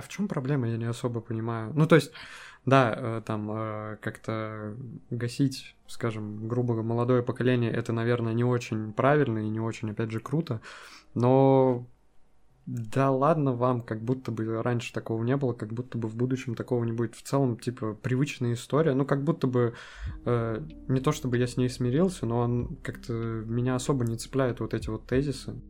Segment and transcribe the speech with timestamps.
[0.00, 1.72] А в чем проблема, я не особо понимаю.
[1.74, 2.10] Ну, то есть,
[2.64, 4.74] да, э, там э, как-то
[5.10, 10.20] гасить, скажем, грубо молодое поколение, это, наверное, не очень правильно и не очень, опять же,
[10.20, 10.62] круто.
[11.12, 11.86] Но
[12.64, 16.54] да ладно вам, как будто бы раньше такого не было, как будто бы в будущем
[16.54, 17.14] такого не будет.
[17.14, 18.94] В целом, типа, привычная история.
[18.94, 19.74] Ну, как будто бы
[20.24, 24.60] э, не то чтобы я с ней смирился, но он как-то меня особо не цепляет
[24.60, 25.60] вот эти вот тезисы.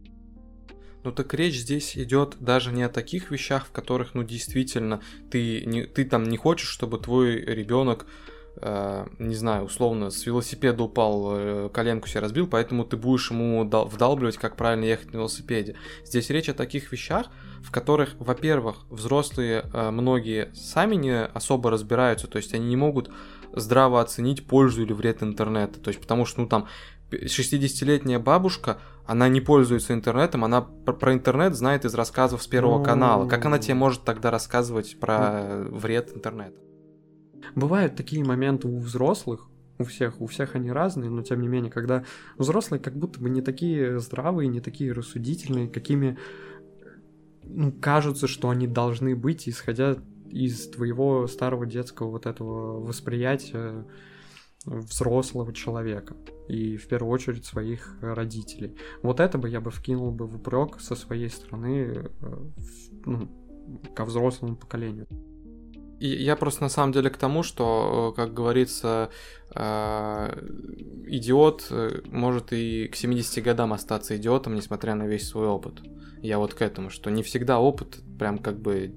[1.02, 5.00] Ну так речь здесь идет даже не о таких вещах, в которых, ну, действительно,
[5.30, 8.06] ты, не, ты там не хочешь, чтобы твой ребенок
[8.56, 13.64] Э, не знаю, условно, с велосипеда упал, э, коленку себе разбил, поэтому ты будешь ему
[13.64, 15.76] вдалбливать, как правильно ехать на велосипеде.
[16.04, 17.28] Здесь речь о таких вещах,
[17.62, 23.10] в которых, во-первых, взрослые э, многие сами не особо разбираются, то есть они не могут
[23.54, 26.68] здраво оценить пользу или вред интернета, то есть потому что, ну там,
[27.10, 33.28] 60-летняя бабушка, она не пользуется интернетом, она про интернет знает из рассказов с Первого канала.
[33.28, 36.58] Как она тебе может тогда рассказывать про вред интернета?
[37.54, 41.70] Бывают такие моменты у взрослых, у всех, у всех они разные, но тем не менее,
[41.70, 42.04] когда
[42.36, 46.18] взрослые как будто бы не такие здравые, не такие рассудительные, какими
[47.42, 49.96] ну, кажутся, что они должны быть, исходя
[50.28, 53.84] из твоего старого детского вот этого восприятия
[54.64, 56.16] взрослого человека
[56.48, 58.76] и в первую очередь своих родителей.
[59.02, 62.36] Вот это бы я бы вкинул бы в упрек со своей стороны э,
[63.06, 63.28] ну,
[63.94, 65.06] ко взрослому поколению
[66.00, 69.10] я просто на самом деле к тому, что, э, как говорится,
[69.54, 70.48] э,
[71.06, 75.80] идиот э, может и к 70 годам остаться идиотом, несмотря на весь свой опыт.
[76.22, 78.94] Я вот к этому, что не всегда опыт прям как бы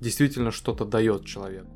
[0.00, 1.70] действительно что-то дает человеку.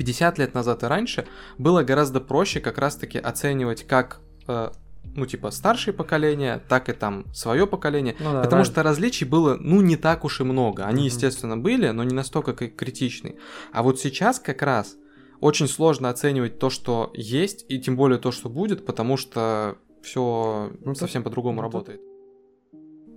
[0.00, 1.26] 50 лет назад и раньше
[1.58, 7.66] было гораздо проще как раз-таки оценивать как ну, типа, старшее поколение, так и там свое
[7.66, 8.16] поколение.
[8.18, 8.64] Ну, да, потому да.
[8.64, 10.86] что различий было, ну, не так уж и много.
[10.86, 11.06] Они, угу.
[11.06, 13.36] естественно, были, но не настолько критичны.
[13.72, 14.96] А вот сейчас как раз
[15.40, 20.72] очень сложно оценивать то, что есть, и тем более то, что будет, потому что все
[20.82, 22.00] ну, совсем по-другому ну, работает.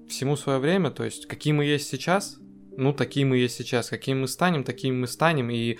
[0.09, 2.40] Всему свое время, то есть, какие мы есть сейчас,
[2.78, 3.89] ну, такие мы есть сейчас.
[3.89, 5.50] Какими мы станем, такими мы станем.
[5.50, 5.78] И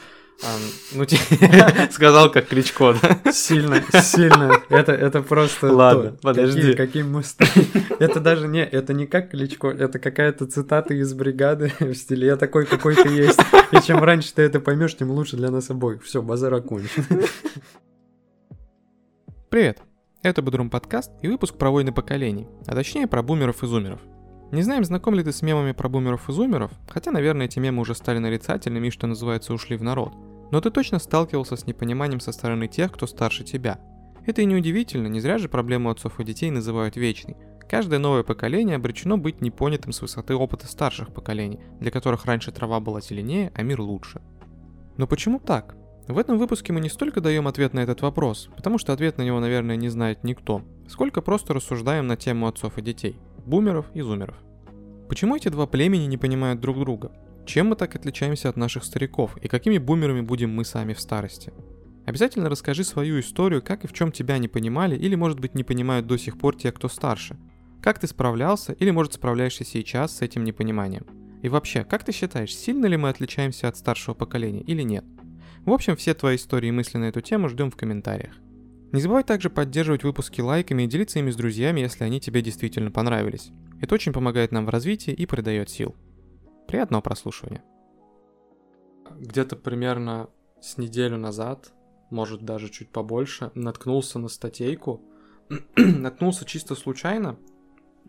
[0.93, 1.05] ну,
[1.91, 3.31] сказал как Кличко, да?
[3.31, 4.61] Сильно, сильно.
[4.69, 5.71] Это, это просто...
[5.71, 6.73] Ладно, то, подожди.
[6.73, 7.23] Каким, каким мы
[7.99, 12.35] Это даже не, это не как Кличко, это какая-то цитата из бригады в стиле «я
[12.35, 13.39] такой, какой ты есть».
[13.71, 16.03] И чем раньше ты это поймешь, тем лучше для нас обоих.
[16.03, 17.05] Все, базар окончен.
[19.49, 19.79] Привет.
[20.23, 23.99] Это Бодрум подкаст и выпуск про войны поколений, а точнее про бумеров и зумеров.
[24.53, 27.81] Не знаем, знаком ли ты с мемами про бумеров и зумеров, хотя, наверное, эти мемы
[27.81, 30.14] уже стали нарицательными и, что называется, ушли в народ.
[30.52, 33.80] Но ты точно сталкивался с непониманием со стороны тех, кто старше тебя.
[34.28, 37.36] Это и неудивительно, не зря же проблему отцов и детей называют вечной.
[37.68, 42.80] Каждое новое поколение обречено быть непонятым с высоты опыта старших поколений, для которых раньше трава
[42.80, 44.22] была зеленее, а мир лучше.
[44.97, 45.75] Но почему так?
[46.08, 49.24] В этом выпуске мы не столько даем ответ на этот вопрос, потому что ответ на
[49.24, 54.01] него, наверное, не знает никто, сколько просто рассуждаем на тему отцов и детей– бумеров и
[54.01, 54.37] зумеров.
[55.09, 57.11] Почему эти два племени не понимают друг друга?
[57.45, 61.53] Чем мы так отличаемся от наших стариков и какими бумерами будем мы сами в старости?
[62.05, 65.63] Обязательно расскажи свою историю, как и в чем тебя не понимали или, может быть, не
[65.63, 67.37] понимают до сих пор те, кто старше.
[67.81, 71.05] Как ты справлялся или, может, справляешься сейчас с этим непониманием?
[71.41, 75.05] И вообще, как ты считаешь, сильно ли мы отличаемся от старшего поколения или нет?
[75.65, 78.33] В общем, все твои истории и мысли на эту тему ждем в комментариях.
[78.93, 82.91] Не забывай также поддерживать выпуски лайками и делиться ими с друзьями, если они тебе действительно
[82.91, 83.49] понравились.
[83.81, 85.95] Это очень помогает нам в развитии и придает сил.
[86.67, 87.63] Приятного прослушивания.
[89.17, 90.29] Где-то примерно
[90.61, 91.73] с неделю назад,
[92.11, 95.01] может даже чуть побольше, наткнулся на статейку.
[95.75, 97.37] наткнулся чисто случайно.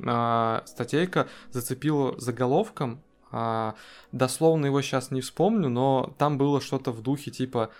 [0.06, 3.02] А, статейка зацепила заголовком.
[3.30, 3.74] А,
[4.12, 7.70] дословно его сейчас не вспомню, но там было что-то в духе типа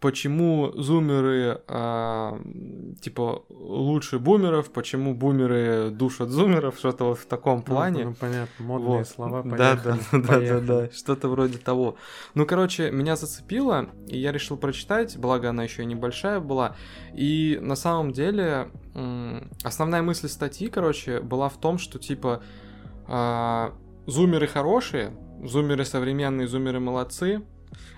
[0.00, 2.40] почему зумеры э,
[3.02, 8.04] типа лучше бумеров, почему бумеры душат зумеров, что-то вот в таком ну, плане.
[8.04, 9.08] Ну, ну понятно, модные вот.
[9.08, 10.60] слова, поехали, да, да, поехали.
[10.60, 11.96] да, да, да, что-то вроде того.
[12.34, 16.76] Ну, короче, меня зацепило, и я решил прочитать, благо она еще и небольшая была.
[17.12, 18.70] И на самом деле
[19.62, 22.42] основная мысль статьи, короче, была в том, что типа
[23.06, 23.70] э,
[24.06, 25.12] зумеры хорошие,
[25.44, 27.42] зумеры современные, зумеры молодцы,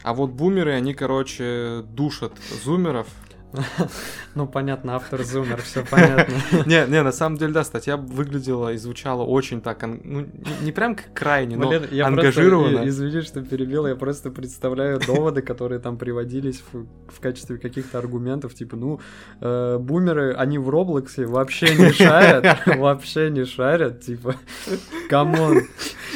[0.02, 2.32] а вот бумеры, они, короче, душат
[2.64, 3.08] зумеров.
[4.34, 6.34] Ну, понятно, автор зумер, все понятно.
[6.66, 10.26] Не, не, на самом деле, да, статья выглядела и звучала очень так, ну,
[10.62, 12.88] не прям как крайне, но ангажированно.
[12.88, 18.76] Извини, что перебил, я просто представляю доводы, которые там приводились в качестве каких-то аргументов, типа,
[18.76, 19.00] ну,
[19.40, 24.37] э, бумеры, они в Роблоксе вообще не шарят, вообще не шарят, типа,
[25.11, 25.62] come on.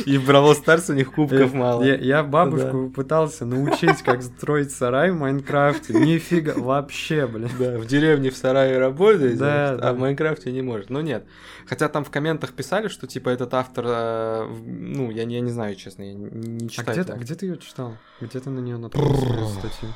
[0.05, 1.83] И в Brawl Stars у них кубков мало.
[1.83, 5.95] Я, я бабушку пытался научить, как строить сарай в Minecraft е.
[5.95, 7.51] Нифига, вообще, блин.
[7.59, 9.91] Да, в деревне в сарае работает, Да, значит, да.
[9.91, 10.91] а в Minecraft е не может.
[10.91, 11.27] Ну нет.
[11.67, 15.51] Хотя там в комментах писали, что типа этот автор, э, ну, я, не- я не
[15.51, 16.93] знаю, честно, я не, А читаю.
[16.99, 17.17] где, так.
[17.19, 17.97] ты- где ты ее читал?
[18.21, 19.89] Где ты на нее наткнулся статью?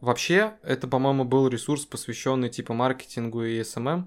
[0.00, 4.04] Вообще, это, по-моему, был ресурс, посвященный типа маркетингу и SMM.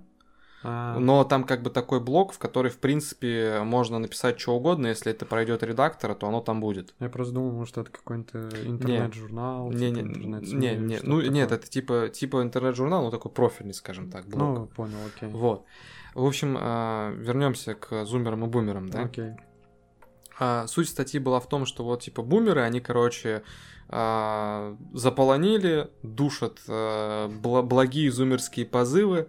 [0.64, 4.88] А, Но там как бы такой блок, в который, в принципе, можно написать что угодно,
[4.88, 6.94] если это пройдет редактора, то оно там будет.
[7.00, 9.72] Я просто думал, может, это какой-то интернет-журнал.
[9.72, 11.60] Не, типа не, интернет-СМИ не, не, ну нет, такое.
[11.60, 14.58] это типа типа интернет-журнал, но такой профильный, скажем так, блок.
[14.58, 15.30] Ну, понял, окей.
[15.30, 15.66] Вот.
[16.16, 19.04] В общем, вернемся к зумерам и бумерам, да?
[19.04, 19.34] Окей.
[20.40, 23.44] А, суть статьи была в том, что вот типа бумеры, они, короче,
[23.90, 29.28] а, заполонили, душат а, бла- благие зумерские позывы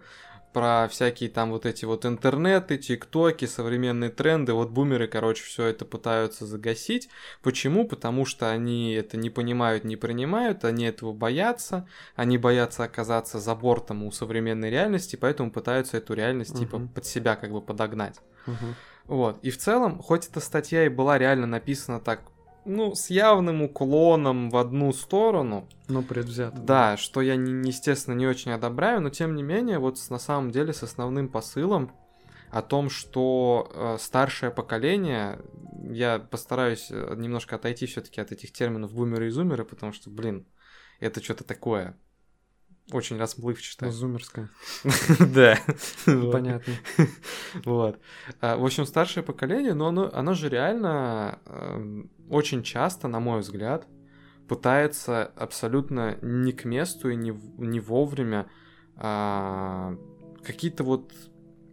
[0.53, 4.53] про всякие там вот эти вот интернеты, тиктоки, современные тренды.
[4.53, 7.09] Вот бумеры, короче, все это пытаются загасить.
[7.43, 7.87] Почему?
[7.87, 13.55] Потому что они это не понимают, не принимают, они этого боятся, они боятся оказаться за
[13.55, 16.87] бортом у современной реальности, поэтому пытаются эту реальность типа Мгм.
[16.89, 18.19] под себя как бы подогнать.
[18.45, 18.75] Мгм.
[19.05, 19.39] Вот.
[19.43, 22.21] И в целом, хоть эта статья и была реально написана так,
[22.65, 26.57] ну, с явным уклоном в одну сторону, Ну, предвзято.
[26.57, 30.51] да, что я, не, естественно, не очень одобряю, но тем не менее, вот на самом
[30.51, 31.91] деле с основным посылом
[32.51, 35.39] о том, что э, старшее поколение,
[35.89, 40.45] я постараюсь э, немножко отойти все-таки от этих терминов бумеры и зумеры, потому что, блин,
[40.99, 41.95] это что-то такое
[42.91, 43.91] очень расплывчатое.
[43.91, 44.49] Зумерская.
[45.19, 45.57] Да.
[46.05, 46.73] Понятно.
[47.65, 47.99] Вот.
[48.41, 53.39] А, В общем, старшее поколение, но оно, оно же реально эм, очень часто, на мой
[53.41, 53.87] взгляд,
[54.47, 58.49] пытается абсолютно не к месту и не, не вовремя
[58.95, 59.95] а,
[60.43, 61.13] какие-то вот,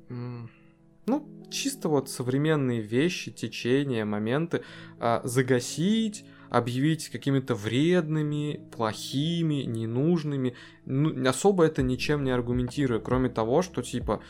[0.08, 4.62] ну, чисто вот современные вещи, течения, моменты
[4.98, 10.54] а, загасить, объявить какими-то вредными, плохими, ненужными,
[10.84, 14.20] ну, особо это ничем не аргументируя, кроме того, что типа,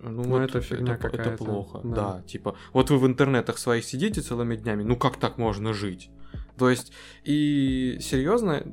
[0.00, 2.14] ну, Ну, вот это фигня это, это плохо, да.
[2.14, 2.22] да.
[2.22, 6.10] типа, вот вы в интернетах своих сидите целыми днями, ну как так можно жить?
[6.56, 6.92] То есть,
[7.24, 8.64] и серьезно,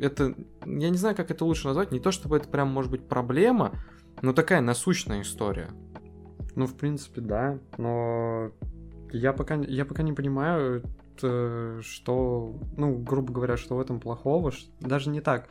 [0.00, 0.34] это,
[0.64, 3.72] я не знаю, как это лучше назвать, не то чтобы это прям может быть проблема,
[4.22, 5.70] но такая насущная история.
[6.54, 8.50] Ну, в принципе, да, но
[9.12, 10.82] я пока, я пока не понимаю,
[11.20, 15.48] что, ну, грубо говоря, что в этом плохого, даже не так.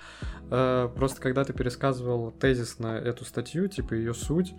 [0.52, 4.54] Э, Просто когда ты пересказывал тезис на эту статью, типа ее суть,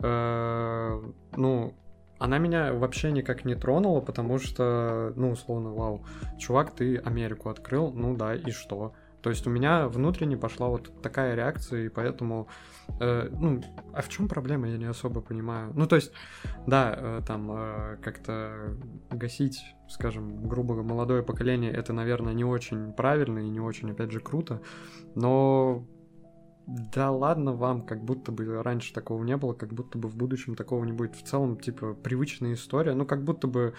[0.00, 1.02] э,
[1.36, 1.74] ну,
[2.18, 6.06] она меня вообще никак не тронула, потому что, ну, условно, вау,
[6.38, 8.94] чувак, ты Америку открыл, ну да, и что?
[9.24, 12.46] То есть у меня внутренне пошла вот такая реакция, и поэтому,
[13.00, 13.62] э, ну,
[13.94, 15.72] а в чем проблема, я не особо понимаю.
[15.74, 16.12] Ну, то есть,
[16.66, 18.76] да, э, там э, как-то
[19.10, 24.10] гасить, скажем, грубо говоря, молодое поколение, это, наверное, не очень правильно и не очень, опять
[24.10, 24.60] же, круто,
[25.14, 25.86] но
[26.66, 30.54] да ладно вам, как будто бы раньше такого не было, как будто бы в будущем
[30.54, 31.16] такого не будет.
[31.16, 33.72] В целом, типа, привычная история, ну, как будто бы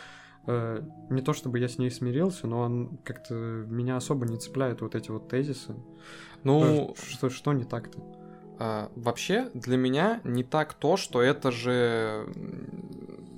[0.48, 4.82] э, не то чтобы я с ней смирился, но он как-то меня особо не цепляют
[4.82, 5.76] вот эти вот тезисы.
[6.44, 8.00] Ну, что, что не так-то?
[8.58, 12.28] А, вообще, для меня не так то, что это же,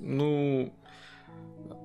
[0.02, 0.74] ну,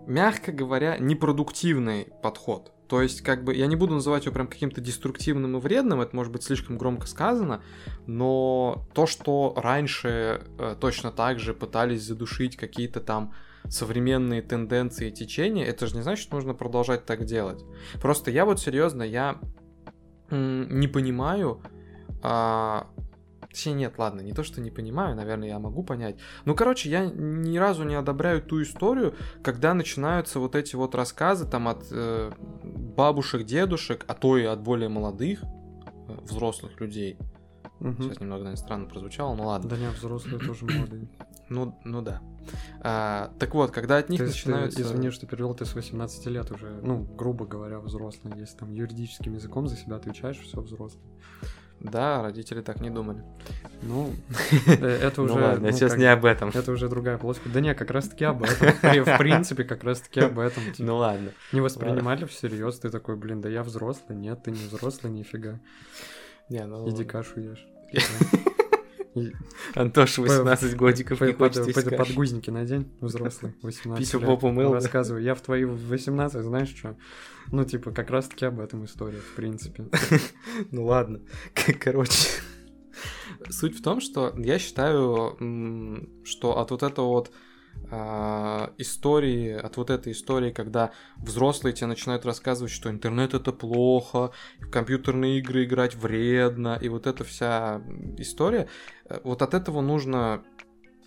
[0.06, 2.72] мягко говоря, непродуктивный подход.
[2.88, 6.14] То есть, как бы, я не буду называть его прям каким-то деструктивным и вредным, это
[6.14, 7.62] может быть слишком громко сказано,
[8.06, 13.32] но то, что раньше э, точно так же пытались задушить какие-то там
[13.68, 17.62] современные тенденции и течения, это же не значит, что нужно продолжать так делать.
[18.00, 19.38] Просто я вот серьезно, я
[20.30, 21.62] не понимаю,
[22.22, 22.86] а,
[23.52, 26.16] Точнее, нет, ладно, не то, что не понимаю, наверное, я могу понять.
[26.46, 31.46] Ну, короче, я ни разу не одобряю ту историю, когда начинаются вот эти вот рассказы
[31.46, 37.18] там от э, бабушек, дедушек, а то и от более молодых э, взрослых людей.
[37.78, 38.02] Мгм.
[38.04, 39.68] Сейчас немного, наверное, странно прозвучало, ну ладно.
[39.68, 41.08] Да не, взрослые тоже молодые.
[41.52, 42.20] Ну, ну да.
[42.80, 44.82] А, так вот, когда от них То ты, начинаются...
[44.82, 48.32] извини, что перевел, ты с 18 лет уже, ну, грубо говоря, взрослый.
[48.38, 51.04] Если там юридическим языком за себя отвечаешь, все взрослый.
[51.78, 53.24] Да, родители так не думали.
[53.82, 54.12] Ну,
[54.66, 55.34] э, это уже...
[55.34, 56.50] ну ладно, ну, сейчас как- не об этом.
[56.54, 57.52] Это уже другая плоскость.
[57.52, 58.68] Да не, как раз таки об этом.
[58.72, 60.62] В при- В принципе, как раз таки об этом.
[60.72, 60.76] типа.
[60.82, 61.32] Ну ладно.
[61.52, 65.58] Не воспринимали всерьез, ты такой, блин, да я взрослый, нет, ты не взрослый, нифига.
[66.48, 66.88] Не, ну...
[66.88, 67.66] Иди кашу ешь.
[69.14, 69.32] И
[69.74, 71.96] Антоша, 18 годиков, не хочет искать.
[71.96, 74.26] Подгузники надень, взрослый, 18 Писю лет.
[74.26, 74.72] попу мыл?
[74.72, 76.96] Рассказываю, я в твои 18, знаешь что?
[77.50, 79.84] Ну, типа, как раз таки об этом история, в принципе.
[80.70, 81.20] Ну ладно.
[81.80, 82.28] Короче.
[83.50, 85.36] Суть в том, что я считаю,
[86.24, 87.32] что от вот этого вот
[88.78, 94.70] истории, от вот этой истории, когда взрослые тебе начинают рассказывать, что интернет это плохо, в
[94.70, 97.82] компьютерные игры играть вредно, и вот эта вся
[98.16, 98.68] история,
[99.10, 100.42] э, вот от этого нужно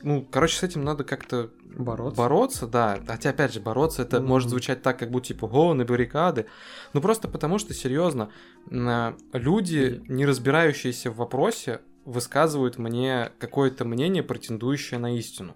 [0.02, 2.22] ну, короче, с этим надо как-то Бороться.
[2.22, 3.00] бороться, да.
[3.08, 4.28] Хотя, опять же, бороться это Мгм.
[4.28, 6.46] может звучать так, как будто типа, о, на баррикады.
[6.94, 8.30] Ну, просто потому что, серьезно,
[8.70, 15.56] на- люди, не разбирающиеся в вопросе, высказывают мне какое-то мнение, претендующее на истину.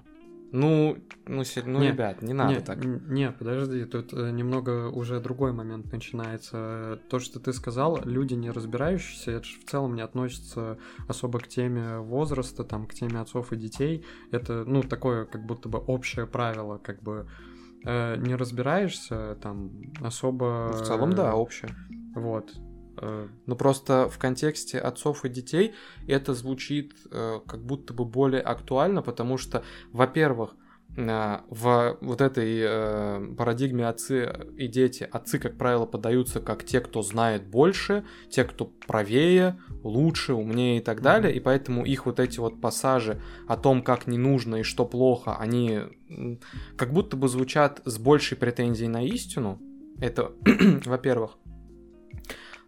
[0.51, 2.84] Ну, ну, ну Не, ребят, не надо не, так.
[2.84, 7.00] Не, подожди, тут э, немного уже другой момент начинается.
[7.10, 10.77] То, что ты сказал, люди не разбирающиеся, это же в целом не относится
[11.08, 14.06] особо к теме возраста, там, к теме отцов и детей.
[14.32, 17.27] Это, ну, такое как будто бы общее правило, как бы
[17.86, 20.72] э, не разбираешься, там, особо...
[20.74, 21.70] В целом, да, общее.
[22.15, 22.51] Вот.
[23.01, 25.74] Но просто в контексте отцов и детей
[26.08, 30.56] это звучит э, как будто бы более актуально, потому что, во-первых,
[30.98, 37.01] э, в вот этой парадигме отцы и дети, отцы, как правило, подаются как те, кто
[37.01, 42.39] знает больше, те, кто правее, лучше, умнее и так далее, и поэтому их вот эти
[42.39, 45.82] вот пассажи о том, как не нужно и что плохо, они
[46.75, 49.60] как будто бы звучат с большей претензией на истину.
[50.01, 50.32] Это,
[50.86, 51.38] во-первых.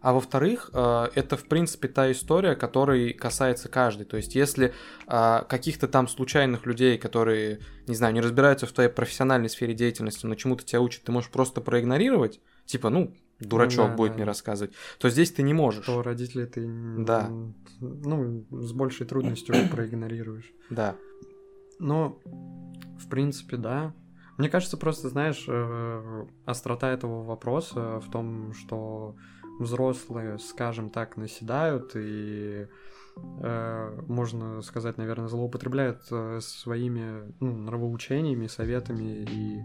[0.02, 4.04] А во-вторых, э, это, в принципе, та история, которой касается каждый.
[4.04, 4.74] То есть, если
[5.06, 10.26] э, каких-то там случайных людей, которые, не знаю, не разбираются в твоей профессиональной сфере деятельности,
[10.26, 14.14] но чему-то тебя учат, ты можешь просто проигнорировать, типа, ну, дурачок да, будет да.
[14.16, 15.86] мне рассказывать, то здесь ты не можешь.
[15.86, 16.66] то родителей ты,
[16.98, 17.30] Да.
[17.80, 20.52] ну, с большей трудностью проигнорируешь.
[20.68, 20.96] Да.
[21.78, 23.94] Ну, в принципе, да.
[24.36, 29.14] Мне кажется, просто, знаешь, э, острота этого вопроса в том, что
[29.58, 32.66] взрослые, скажем так, наседают и,
[33.16, 39.62] э, можно сказать, наверное, злоупотребляют э, своими ну, нравоучениями, советами и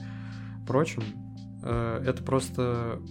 [0.67, 1.03] прочим.
[1.63, 3.01] Э, Это просто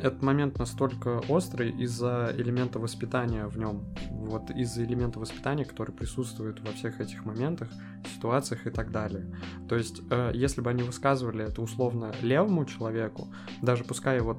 [0.00, 3.84] этот момент настолько острый из-за элемента воспитания в нем.
[4.10, 7.68] Вот из-за элемента воспитания, который присутствует во всех этих моментах,
[8.14, 9.26] ситуациях и так далее.
[9.68, 10.00] То есть,
[10.32, 14.38] если бы они высказывали это условно левому человеку, даже пускай вот,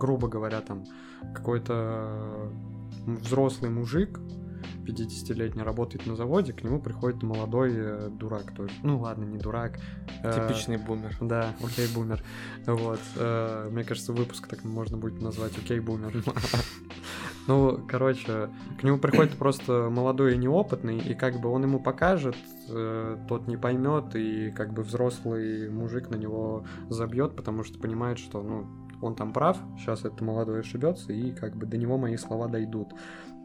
[0.00, 0.84] грубо говоря, там
[1.34, 2.50] какой-то
[3.06, 4.18] взрослый мужик,
[4.86, 8.72] 50-летний, работает на заводе, к нему приходит молодой э, дурак тоже.
[8.82, 9.78] Ну ладно, не дурак.
[10.24, 11.16] э, Типичный бумер.
[11.20, 12.22] да, окей, бумер.
[12.66, 12.98] Вот.
[13.16, 16.12] э, Мне кажется, выпуск так можно будет назвать окей, бумер.
[17.46, 22.36] Ну, короче, к нему приходит просто молодой и неопытный, и как бы он ему покажет,
[22.68, 28.18] э, тот не поймет, и как бы взрослый мужик на него забьет, потому что понимает,
[28.18, 28.66] что, ну,
[29.00, 32.92] он там прав, сейчас этот молодой ошибется, и как бы до него мои слова дойдут.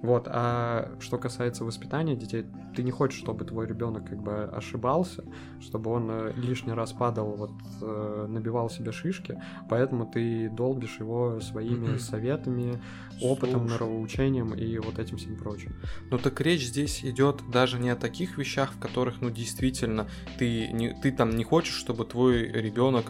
[0.01, 2.45] Вот, а что касается воспитания детей,
[2.75, 5.23] ты не хочешь, чтобы твой ребенок как бы ошибался,
[5.59, 11.39] чтобы он э, лишний раз падал, вот э, набивал себе шишки, поэтому ты долбишь его
[11.39, 12.79] своими советами,
[13.21, 13.73] опытом, Слушай.
[13.73, 15.75] нравоучением и вот этим всем прочим.
[16.11, 20.07] Ну так речь здесь идет даже не о таких вещах, в которых, ну, действительно,
[20.37, 23.05] ты, не, ты там не хочешь, чтобы твой ребенок,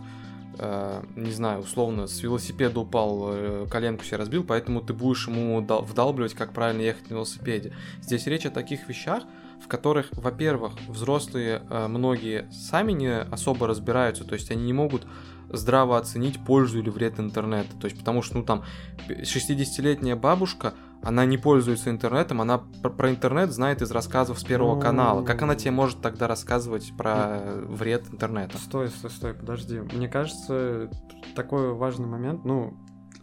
[0.57, 5.61] э, не знаю, условно, с велосипеда упал, э, коленку себе разбил, поэтому ты будешь ему
[5.61, 7.73] дал- вдалбливать, как правильно ехать на велосипеде.
[8.01, 9.23] Здесь речь о таких вещах,
[9.63, 15.05] в которых, во-первых, взрослые э, многие сами не особо разбираются, то есть они не могут
[15.49, 17.69] здраво оценить пользу или вред интернета.
[17.79, 18.63] То есть, потому что, ну, там,
[19.07, 20.73] 60-летняя бабушка,
[21.05, 24.81] она не пользуется интернетом, она про, про интернет знает из рассказов с Первого Ну.
[24.81, 25.23] канала.
[25.23, 28.57] Как она тебе может тогда рассказывать про вред интернета?
[28.57, 29.79] Стой, стой, стой, подожди.
[29.79, 30.89] Мне кажется,
[31.35, 32.75] такой важный момент, ну,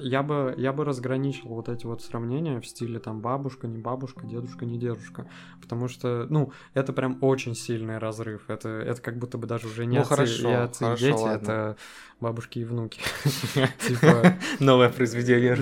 [0.02, 4.26] я бы, я бы разграничил вот эти вот сравнения в стиле там бабушка, не бабушка,
[4.26, 5.26] дедушка, не дедушка.
[5.60, 8.48] Потому что, ну, это прям очень сильный разрыв.
[8.48, 11.04] Это, это как будто бы даже уже не Ну, отцы, хорошо, и отцы, и хорошо,
[11.04, 11.42] дети, ладно.
[11.42, 11.76] это
[12.20, 13.00] бабушки и внуки.
[13.86, 15.60] Типа, Новое произведение Да,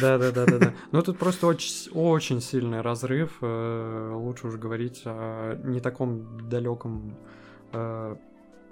[0.00, 0.74] Да, да, да, да, да.
[0.92, 3.38] Ну тут просто очень, сильный разрыв.
[3.40, 7.16] э, Лучше уж говорить о не таком далеком,
[7.72, 8.16] э,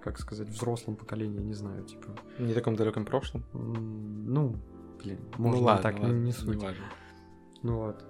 [0.03, 2.09] как сказать, взрослом поколении, не знаю, типа.
[2.39, 3.45] Не таком далеком прошлом.
[3.53, 4.57] Ну,
[5.03, 6.57] блин, Ну можно и ладно, так, ладно, не суть.
[6.61, 6.85] неважно.
[7.63, 8.05] Ну вот.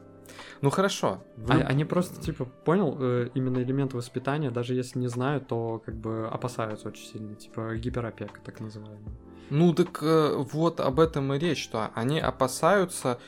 [0.61, 1.23] Ну хорошо.
[1.49, 5.83] А- Вы- Они просто, типа, понял, э, именно элемент воспитания, даже если не знают, то
[5.85, 9.01] как бы опасаются очень сильно, типа гиперопека, так называемая.
[9.51, 13.19] Ну так э, вот об этом и речь, что они опасаются...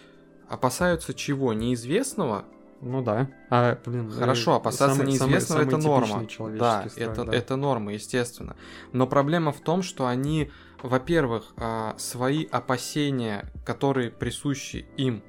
[0.49, 1.53] Опасаются чего?
[1.53, 2.45] Неизвестного?
[2.83, 3.29] Ну да.
[3.51, 6.21] А, блин, э, Хорошо, опасаться самый- самый- неизвестного это самый норма.
[6.21, 7.33] типичный Да, страх, это, да.
[7.37, 8.57] это норма, естественно.
[8.93, 10.51] Но проблема в том, что они,
[10.83, 15.23] во-первых, а, свои опасения, которые присущи им,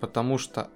[0.00, 0.70] потому что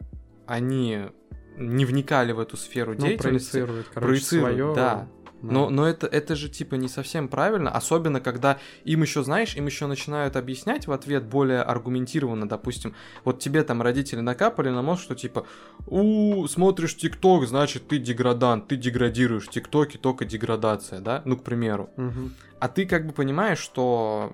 [0.47, 1.09] они
[1.57, 4.75] не вникали в эту сферу Ну, деятельности, проецирует, короче, проецируют, свое.
[4.75, 5.09] да.
[5.51, 9.67] Но, но это, это же типа не совсем правильно, особенно когда им еще, знаешь, им
[9.67, 12.95] еще начинают объяснять в ответ более аргументированно, допустим,
[13.25, 15.47] вот тебе там родители накапали на мозг, что типа,
[15.87, 21.91] у, смотришь ТикТок, значит ты деградант, ты деградируешь, ТикТоке только деградация, да, ну, к примеру.
[21.97, 22.35] Мгм.
[22.61, 24.33] А ты как бы понимаешь, что,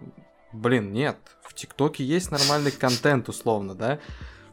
[0.52, 3.98] блин, нет, в ТикТоке есть нормальный контент, условно, да?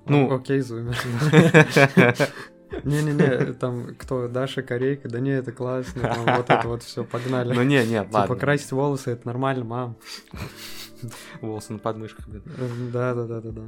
[0.05, 0.97] Ну, окей, зумер.
[2.83, 7.53] Не-не-не, там кто, Даша Корейка, да не, это классно, там вот это вот все, погнали.
[7.53, 8.35] ну не, не, Типа ладно.
[8.35, 9.97] красить волосы, это нормально, мам.
[11.41, 12.43] Волосы на подмышках, блин.
[12.91, 13.61] Да-да-да-да-да.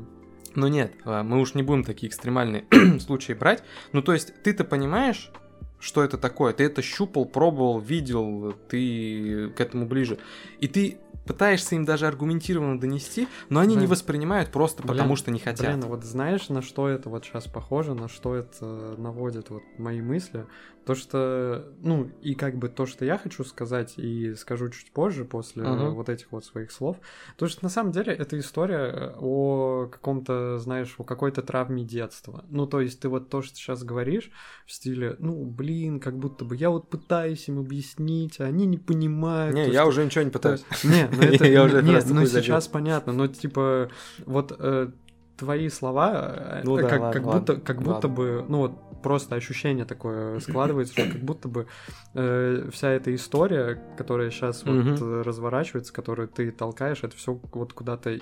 [0.56, 2.66] Ну нет, а, мы уж не будем такие экстремальные
[3.00, 3.63] случаи брать.
[3.92, 5.32] Ну то есть ты-то понимаешь,
[5.80, 6.54] что это такое?
[6.54, 10.18] Ты это щупал, пробовал, видел, ты к этому ближе.
[10.60, 13.91] И ты пытаешься им даже аргументированно донести, но они не Блин.
[13.91, 15.67] воспринимают просто Блин, потому, что не хотят.
[15.67, 19.63] Блин, а вот знаешь, на что это вот сейчас похоже, на что это наводит вот
[19.77, 20.46] мои мысли?
[20.88, 25.25] То, что, ну, и как бы то, что я хочу сказать, и скажу чуть позже,
[25.25, 25.96] после Мгм.
[25.96, 26.96] вот этих вот своих слов,
[27.36, 32.46] то, что на самом деле это история о каком-то, знаешь, о какой-то травме детства.
[32.50, 34.32] Ну, то есть ты вот то, что сейчас говоришь,
[34.65, 38.77] в стиле, ну, блин, как будто бы я вот пытаюсь им объяснить, а они не
[38.77, 39.56] понимают.
[39.56, 40.63] Не, я что- уже ничего не пытаюсь.
[40.86, 41.46] не, ну это...
[41.46, 43.89] Я уже не, раз ну сейчас понятно, но типа
[44.25, 44.89] вот э,
[45.38, 48.10] твои слова, э, Ну да, как, ладно, как ладно, будто, как будто ладно.
[48.10, 51.67] бы, ну вот просто ощущение такое складывается, что как будто бы
[52.13, 58.20] э, вся эта история, которая сейчас вот разворачивается, которую ты толкаешь, это все вот куда-то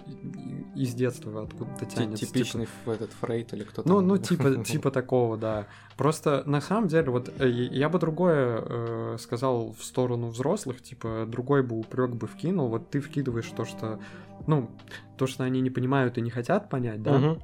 [0.76, 2.26] из детства откуда-то тянется.
[2.26, 2.34] типа.
[2.34, 3.88] Типичный в этот Фрейд или кто-то.
[3.88, 5.68] Ну, ну, типа, типа такого, да.
[5.98, 11.26] Просто на самом деле, вот э, я бы другое э, сказал в сторону взрослых, типа,
[11.28, 12.68] другой бы упрек бы вкинул.
[12.68, 14.00] Вот ты вкидываешь то, что,
[14.48, 14.70] ну,
[15.18, 17.18] то, что они не понимают и не хотят понять, да.
[17.18, 17.42] Мгм.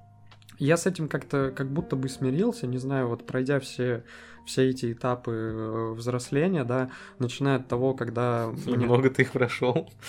[0.59, 4.03] Я с этим как-то как будто бы смирился, не знаю, вот пройдя все
[4.45, 6.89] все эти этапы э, взросления, да,
[7.19, 9.89] начиная от того, когда И мне- ты их прошел.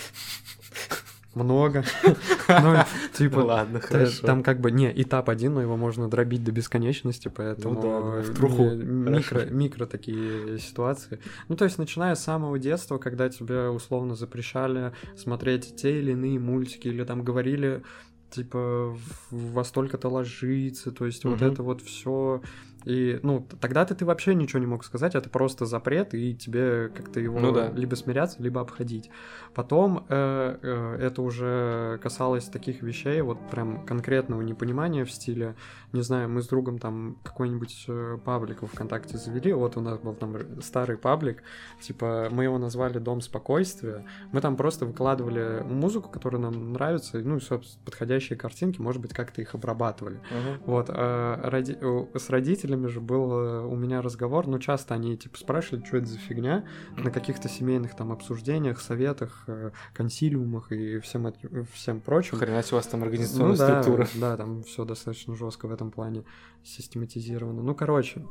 [1.35, 1.83] много,
[2.47, 2.75] ну,
[3.13, 4.25] типа, Ладно, Т- хорошо.
[4.27, 8.33] Там как бы не этап один, но его можно дробить до бесконечности, поэтому Ну в
[8.35, 8.69] труху.
[8.71, 11.19] ми- микро, такие ситуации.
[11.47, 16.39] Ну, то есть, начиная с самого детства, когда тебе условно запрещали смотреть те или иные
[16.39, 17.83] мультики, или там говорили,
[18.31, 18.97] типа,
[19.31, 22.41] во столько-то ложиться, то есть, вот это вот все.
[22.85, 27.19] И, ну, тогда-то ты вообще ничего не мог сказать, это просто запрет, и тебе как-то
[27.19, 27.71] его Ну да.
[27.71, 29.09] либо смиряться, либо обходить.
[29.53, 35.55] Потом э, э, это уже касалось таких вещей, вот прям конкретного непонимания в стиле,
[35.93, 39.99] не знаю, мы с другом там какой-нибудь э, паблик во ВКонтакте завели, вот у нас
[39.99, 41.43] был там старый паблик,
[41.81, 47.37] типа мы его назвали Дом спокойствия, мы там просто выкладывали музыку, которая нам нравится, ну
[47.37, 50.15] и, собственно, подходящие картинки, может быть, как-то их обрабатывали.
[50.31, 50.63] Мгм.
[50.65, 51.77] Вот, а роди-
[52.17, 56.07] с родителями же был э, у меня разговор, ну, часто они, типа, спрашивали, что это
[56.07, 56.65] за фигня,
[56.97, 61.31] на каких-то семейных там обсуждениях, советах, э, консилиумах и всем,
[61.71, 62.37] всем прочем.
[62.37, 64.07] Хрена у вас там организационная Ну да, структура.
[64.15, 66.23] Да, там все достаточно жестко в этом плане
[66.63, 67.61] систематизировано.
[67.63, 68.25] Ну, короче,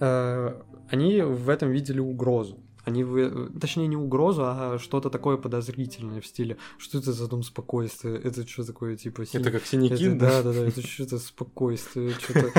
[0.00, 2.60] э, они в этом видели угрозу.
[2.86, 7.42] Они, вы- точнее, не угрозу, а что-то такое подозрительное в стиле, что это за дом
[7.42, 10.42] спокойствия, это что такое, типа, синий- Это как синяки, это- да?
[10.42, 12.52] да, да, да, это что-то спокойствие, что-то...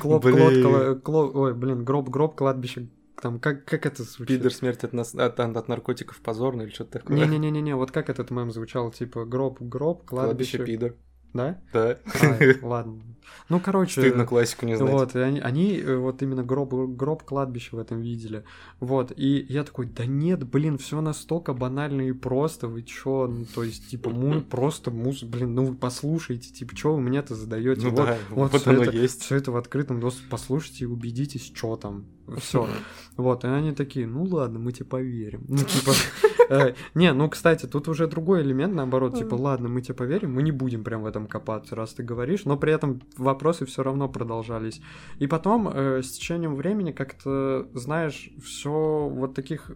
[0.00, 0.62] Клоп, клот, Блин.
[0.64, 2.88] кола- кло- ой, блин, гроб, гроб, кладбище,
[3.20, 4.38] там, как, как это звучит?
[4.38, 7.16] Пидор смерть от, нас, от, от наркотиков позорно или что-то такое.
[7.16, 10.96] Не-не-не-не, вот как этот мем звучал, типа, гроб, гроб, Кладбище кладбище, пидор.
[11.32, 11.58] Да?
[11.72, 11.98] Да.
[12.20, 13.02] А, ладно.
[13.48, 14.00] Ну, короче...
[14.00, 14.90] Стыдно классику не знать.
[14.90, 18.44] Вот, и они, они э, вот именно гроб, гроб кладбища в этом видели.
[18.80, 23.44] Вот, и я такой, да нет, блин, все настолько банально и просто, вы чё, ну,
[23.54, 27.82] то есть, типа, мы просто муз, блин, ну вы послушайте, типа, чё вы мне-то задаете?
[27.82, 29.22] Ну вот, да, вот вот оно это, есть.
[29.22, 32.06] Все это в открытом доступе, послушайте и убедитесь, что там.
[32.38, 32.66] Все.
[33.18, 35.44] Вот, и они такие, ну ладно, мы тебе поверим.
[35.46, 35.92] Ну, типа,
[36.94, 40.52] не, ну, кстати, тут уже другой элемент, наоборот, типа, ладно, мы тебе поверим, мы не
[40.52, 44.80] будем прям в этом копаться, раз ты говоришь, но при этом вопросы все равно продолжались.
[45.18, 49.70] И потом, э, с течением времени, как-то, знаешь, все вот таких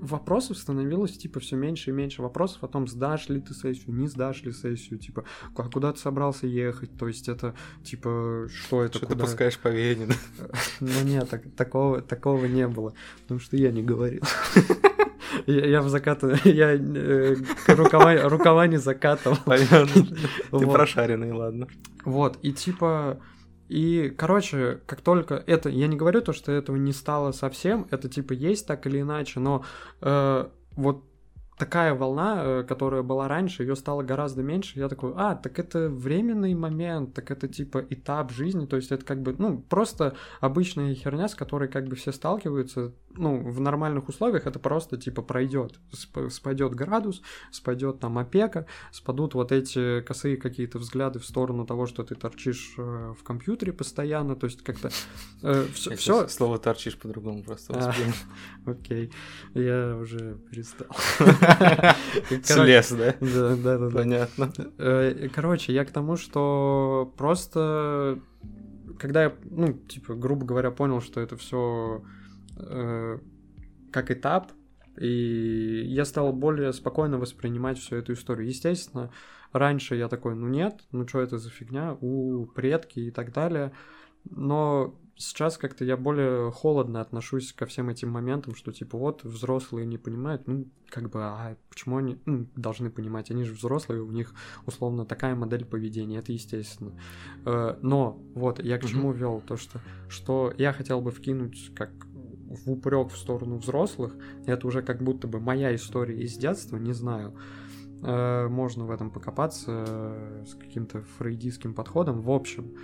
[0.00, 4.08] вопросов становилось, типа, все меньше и меньше вопросов о том, сдашь ли ты сессию, не
[4.08, 5.24] сдашь ли сессию, типа,
[5.56, 9.24] а куда ты собрался ехать, то есть это, типа, что это, Что ты куда...
[9.24, 10.08] пускаешь по вене?
[10.80, 14.22] Ну нет, так- такого, такого не было, потому что я не говорил.
[15.46, 16.22] Я, в закат...
[16.44, 17.36] Я э,
[17.68, 19.38] рукава, рукава не закатывал.
[19.44, 20.06] Понятно.
[20.50, 21.68] Ты прошаренный, ладно.
[22.04, 23.18] Вот, и типа...
[23.68, 25.68] И, короче, как только это...
[25.68, 29.40] Я не говорю то, что этого не стало совсем, это типа есть так или иначе,
[29.40, 29.64] но
[30.00, 31.04] э, вот
[31.56, 34.78] такая волна, э, которая была раньше, ее стало гораздо меньше.
[34.78, 39.04] Я такой, а, так это временный момент, так это типа этап жизни, то есть это
[39.04, 44.08] как бы, ну, просто обычная херня, с которой как бы все сталкиваются, ну, в нормальных
[44.08, 45.80] условиях это просто типа пройдет,
[46.28, 52.04] спадет градус, спадет там опека, спадут вот эти косые какие-то взгляды в сторону того, что
[52.04, 54.90] ты торчишь э, в компьютере постоянно, то есть как-то
[55.42, 56.28] э, все.
[56.28, 57.94] Слово торчишь по-другому просто.
[58.66, 59.10] Окей,
[59.54, 60.88] я уже перестал.
[62.42, 63.14] Слез, да?
[63.20, 63.90] Да, да, да.
[63.90, 64.52] Понятно.
[64.78, 68.20] Э, короче, я к тому, что просто
[68.98, 72.02] когда я, ну, типа, грубо говоря, понял, что это все
[72.56, 73.18] э,
[73.92, 74.52] как этап,
[74.98, 78.48] и я стал более спокойно воспринимать всю эту историю.
[78.48, 79.10] Естественно,
[79.52, 83.72] раньше я такой, ну нет, ну что это за фигня, у предки и так далее.
[84.24, 89.86] Но сейчас как-то я более холодно отношусь ко всем этим моментам, что типа вот взрослые
[89.86, 93.30] не понимают, ну как бы, а почему они ну, должны понимать?
[93.30, 94.34] Они же взрослые, у них
[94.66, 96.92] условно такая модель поведения, это естественно.
[97.44, 101.90] Э, но вот я к чему вел то, что что я хотел бы вкинуть как
[102.48, 104.14] в упрек в сторону взрослых,
[104.46, 107.34] это уже как будто бы моя история из детства, не знаю.
[108.02, 112.20] Э, можно в этом покопаться э, с каким-то фрейдистским подходом.
[112.20, 112.74] В общем,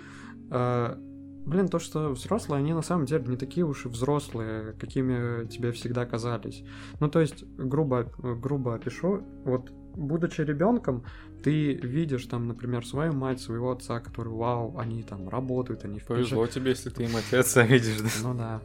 [1.45, 5.71] Блин, то, что взрослые, они на самом деле не такие уж и взрослые, какими тебе
[5.71, 6.63] всегда казались.
[6.99, 11.03] Ну, то есть, грубо, грубо опишу, вот будучи ребенком,
[11.43, 16.05] ты видишь там, например, свою мать, своего отца, который, вау, они там работают, они в
[16.05, 16.55] Повезло пиджак...
[16.55, 18.09] тебе, если ты им отца видишь, да?
[18.23, 18.61] Ну да.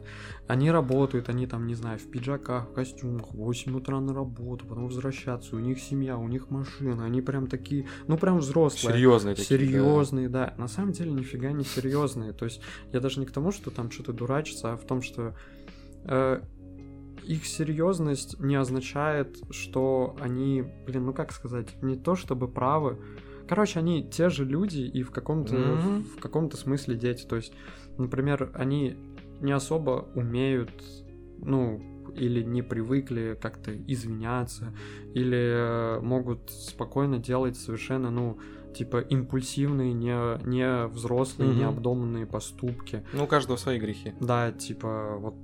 [0.47, 4.65] Они работают, они там, не знаю, в пиджаках, в костюмах, в 8 утра на работу,
[4.65, 8.93] потом возвращаться, у них семья, у них машина, они прям такие, ну прям взрослые.
[8.93, 10.53] Серьезные такие, Серьезные, да.
[10.57, 10.61] да.
[10.61, 12.33] На самом деле нифига не серьезные.
[12.33, 12.61] То есть
[12.93, 15.35] я даже не к тому, что там что-то дурачится, а в том, что
[16.05, 16.41] э,
[17.29, 22.97] их серьезность не означает, что они, блин, ну как сказать, не то чтобы правы.
[23.47, 26.01] Короче, они те же люди и в каком-то mm-hmm.
[26.17, 27.27] в каком-то смысле дети.
[27.27, 27.53] То есть,
[27.99, 28.97] например, они
[29.41, 30.71] не особо умеют,
[31.37, 31.79] ну,
[32.15, 34.73] или не привыкли как-то извиняться,
[35.13, 38.39] или могут спокойно делать совершенно, ну,
[38.73, 41.59] типа импульсивные, не, не взрослые, mm-hmm.
[41.59, 43.03] необдуманные поступки.
[43.13, 44.13] Ну, у каждого свои грехи.
[44.19, 45.35] Да, типа, вот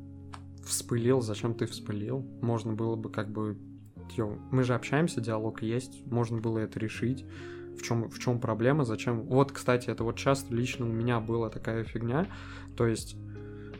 [0.65, 2.19] вспылил, зачем ты вспылил?
[2.41, 3.57] Можно было бы как бы...
[4.17, 7.25] Ё, мы же общаемся, диалог есть, можно было это решить.
[7.77, 9.23] В чем, в чем проблема, зачем...
[9.23, 12.27] Вот, кстати, это вот часто лично у меня была такая фигня.
[12.77, 13.15] То есть,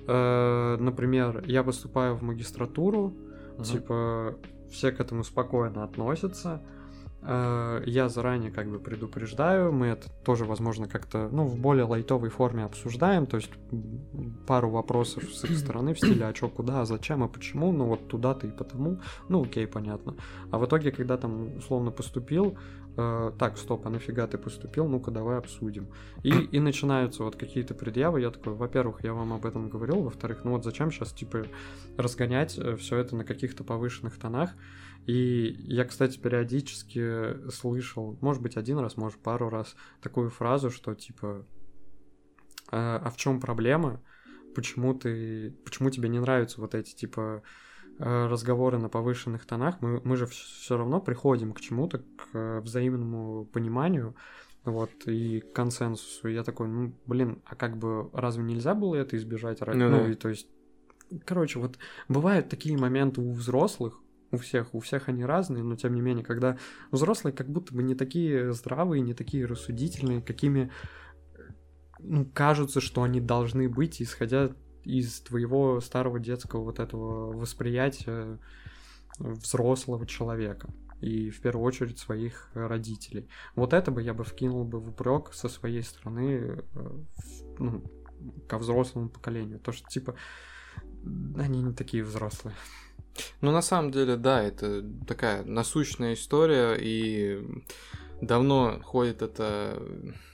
[0.08, 3.16] э, например, я поступаю в магистратуру,
[3.56, 3.64] угу.
[3.64, 4.38] типа,
[4.72, 6.62] все к этому спокойно относятся,
[7.28, 12.64] я заранее как бы предупреждаю, мы это тоже, возможно, как-то, ну, в более лайтовой форме
[12.64, 13.50] обсуждаем, то есть
[14.46, 17.86] пару вопросов с их стороны в стиле, а чё, куда, а зачем, а почему, ну,
[17.86, 20.16] вот туда-то и потому, ну, окей, понятно.
[20.52, 22.58] А в итоге, когда там, условно, поступил,
[22.98, 25.88] э, так, стоп, а нафига ты поступил, ну-ка, давай обсудим.
[26.24, 30.44] И, и начинаются вот какие-то предъявы, я такой, во-первых, я вам об этом говорил, во-вторых,
[30.44, 31.46] ну вот зачем сейчас, типа,
[31.98, 34.52] разгонять э, все это на каких-то повышенных тонах,
[35.06, 40.96] и я, кстати, периодически слышал, может быть, один раз, может, пару раз, такую фразу, что
[40.96, 41.46] типа,
[42.72, 44.02] а, а в чем проблема?
[44.56, 47.44] Почему ты, почему тебе не нравятся вот эти типа
[48.00, 49.82] э, разговоры на повышенных тонах?
[49.82, 54.16] Мы, мы же все равно приходим к чему-то, к взаимному пониманию,
[54.64, 56.30] вот, и к консенсусу.
[56.30, 59.60] И я такой, ну, блин, а как бы разве нельзя было это избежать?
[59.62, 60.10] Ну, ну да.
[60.10, 60.48] и то есть,
[61.26, 65.94] короче, вот бывают такие моменты у взрослых, у всех, у всех они разные, но тем
[65.94, 66.58] не менее, когда
[66.92, 70.72] взрослые как будто бы не такие здравые, не такие рассудительные, какими
[72.00, 74.52] ну, кажутся, что они должны быть, исходя
[74.84, 78.40] из твоего старого детского вот этого восприятия
[79.18, 80.70] взрослого человека
[81.02, 83.28] и в первую очередь своих родителей.
[83.56, 86.90] Вот это бы я бы вкинул бы в упрек со своей стороны э,
[87.60, 87.84] ну,
[88.48, 89.60] ко взрослому поколению.
[89.60, 90.16] То, что типа
[91.38, 92.56] они не такие взрослые.
[93.42, 97.64] Ну, на самом деле, да, это такая насущная история, и
[98.22, 99.82] давно ходит это,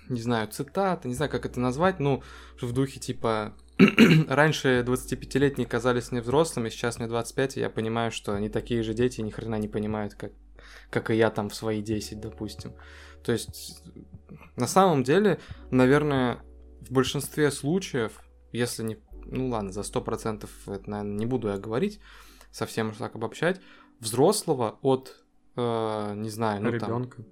[0.09, 2.23] не знаю, цитата, не знаю, как это назвать, ну,
[2.59, 3.53] в духе типа
[4.27, 8.93] раньше 25-летние казались мне взрослыми, сейчас мне 25, и я понимаю, что они такие же
[8.93, 10.31] дети, и ни хрена не понимают, как,
[10.89, 12.73] как и я там в свои 10, допустим.
[13.23, 13.83] То есть,
[14.55, 15.39] на самом деле,
[15.69, 16.39] наверное,
[16.81, 18.11] в большинстве случаев,
[18.51, 18.97] если не...
[19.25, 21.99] Ну ладно, за 100% это, наверное, не буду я говорить,
[22.51, 23.61] совсем уж так обобщать,
[23.99, 25.23] взрослого от,
[25.55, 27.17] э, не знаю, ну ребенка.
[27.17, 27.25] Там,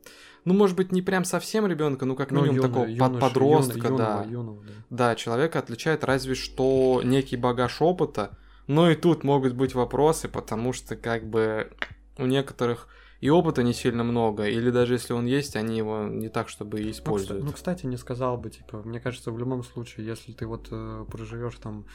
[0.45, 3.88] ну, может быть, не прям совсем ребенка, ну, как ну, минимум юно, такого юноша, подростка,
[3.88, 4.23] юно, да.
[4.23, 4.73] Юного, да.
[4.89, 10.73] Да, человека отличает разве что некий багаж опыта, но и тут могут быть вопросы, потому
[10.73, 11.71] что как бы
[12.17, 12.88] у некоторых
[13.19, 16.79] и опыта не сильно много, или даже если он есть, они его не так, чтобы
[16.82, 17.41] Ну, используют.
[17.41, 20.67] кста- Ну, кстати, не сказал бы, типа, мне кажется, в любом случае, если ты вот
[20.71, 21.86] э, проживешь там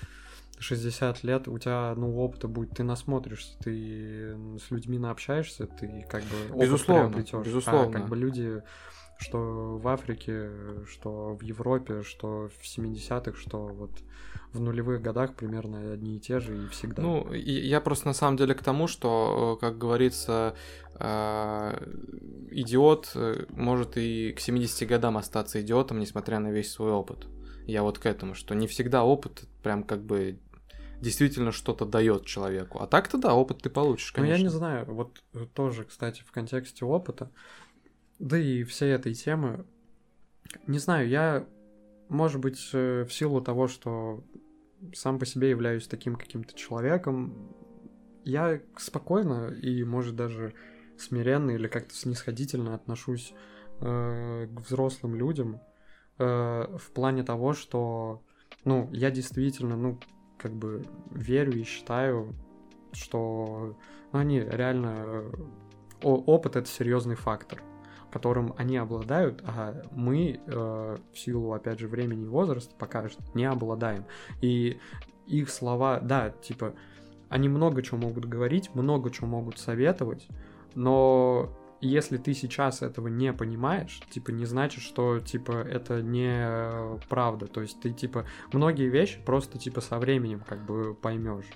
[0.59, 6.23] 60 лет, у тебя, ну, опыта будет, ты насмотришься, ты с людьми наобщаешься, ты как
[6.23, 7.47] бы Безусловно, приобретёшь.
[7.47, 7.88] безусловно.
[7.88, 8.62] А как бы люди,
[9.19, 10.51] что в Африке,
[10.88, 13.90] что в Европе, что в 70-х, что вот
[14.53, 17.03] в нулевых годах примерно одни и те же и всегда.
[17.03, 20.55] Ну, и я просто на самом деле к тому, что, э, как говорится,
[20.99, 21.95] э,
[22.51, 27.27] идиот э, может и к 70 годам остаться идиотом, несмотря на весь свой опыт.
[27.67, 30.38] Я вот к этому, что не всегда опыт прям как бы
[31.05, 32.81] действительно что-то дает человеку.
[32.81, 34.37] А так-то да, опыт ты получишь, Ну, конечно.
[34.37, 37.31] я не знаю, вот э, тоже, кстати, в контексте опыта,
[38.19, 39.64] да и всей этой темы,
[40.67, 41.47] не знаю, я,
[42.09, 44.25] может быть, э, в силу того, что
[44.95, 47.55] сам по себе являюсь таким каким-то человеком,
[48.25, 50.55] я спокойно и, может, даже
[50.99, 53.35] смиренно или как-то снисходительно отношусь
[53.81, 55.61] э, к взрослым людям
[56.19, 56.25] э,
[56.79, 58.23] в плане того, что,
[58.64, 59.99] ну, я действительно, ну,
[60.38, 62.35] как бы верю и считаю,
[62.92, 63.77] что
[64.12, 65.25] ну, они реально...
[66.03, 67.62] опыт— это серьезный фактор,
[68.12, 73.23] которым они обладают, а мы э, в силу, опять же, времени и возраста пока что
[73.35, 74.05] не обладаем.
[74.40, 74.79] И
[75.27, 76.75] их слова, да, типа,
[77.29, 80.29] они много чего могут говорить, много чего могут советовать,
[80.75, 87.46] но если ты сейчас этого не понимаешь, типа, не значит, что, типа, это не правда.
[87.46, 91.50] То есть ты, типа, многие вещи просто, типа, со временем как бы поймешь.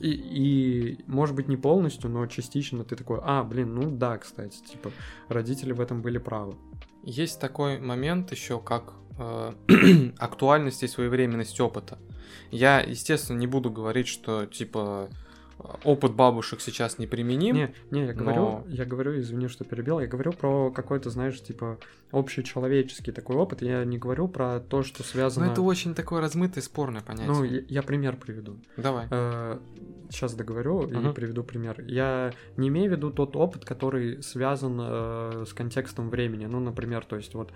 [0.00, 4.58] И, и, может быть, не полностью, но частично ты такой, а, блин, ну да, кстати,
[4.62, 4.90] типа,
[5.28, 6.56] родители в этом были правы.
[7.02, 9.52] Есть такой момент еще, как э,
[10.18, 11.98] актуальность и своевременность опыта.
[12.50, 15.08] Я, естественно, не буду говорить, что типа
[15.84, 17.54] опыт бабушек сейчас неприменим.
[17.56, 21.40] Не, не, я говорю, но- я говорю, извини, что перебил, я говорю про какой-то, знаешь,
[21.42, 21.78] типа,
[22.10, 25.44] общечеловеческий такой опыт, я не говорю про то, что Но связано...
[25.46, 27.32] это очень такое размытое, спорное понятие.
[27.32, 28.56] Ну, я, я пример приведу.
[28.76, 29.08] Давай.
[30.10, 31.12] Сейчас договорю и Ага.
[31.12, 31.82] приведу пример.
[31.86, 36.44] Я не имею в виду тот опыт, который связан э, с контекстом времени.
[36.44, 37.54] Ну, например, то есть вот э,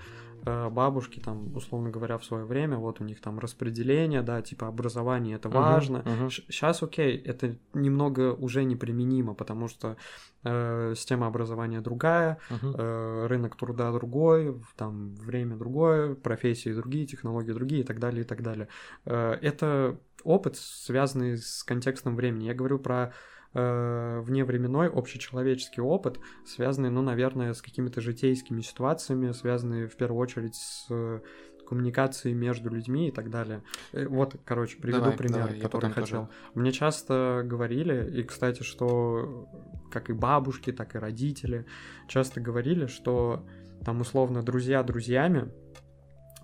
[0.71, 5.37] бабушки там, условно говоря, в свое время, вот у них там распределение, да, типа образование,
[5.37, 6.03] это важно.
[6.05, 6.31] мгм.
[6.31, 9.97] Сейчас окей, это немного уже неприменимо, потому что
[10.45, 12.75] э, система образования другая, Мгм.
[12.79, 18.25] э, рынок труда другой, там время другое, профессии другие, технологии другие и так далее, и
[18.27, 18.67] так далее.
[19.07, 22.45] Э, Это опыт, связанный с контекстом времени.
[22.47, 23.13] Я говорю про
[23.55, 30.55] э, вневременной общечеловеческий опыт, связанный, ну, наверное, с какими-то житейскими ситуациями, связанные в первую очередь
[30.55, 31.21] с э,
[31.69, 33.63] коммуникацией между людьми и так далее.
[33.93, 36.27] Э, Вот, короче, приведу Давай, пример, давай, который хотел.
[36.27, 36.29] тоже.
[36.55, 39.49] Мне часто говорили, и, кстати, что
[39.91, 41.67] как и бабушки, так и родители
[42.09, 43.47] часто говорили, что
[43.85, 45.53] там условно друзья друзьями,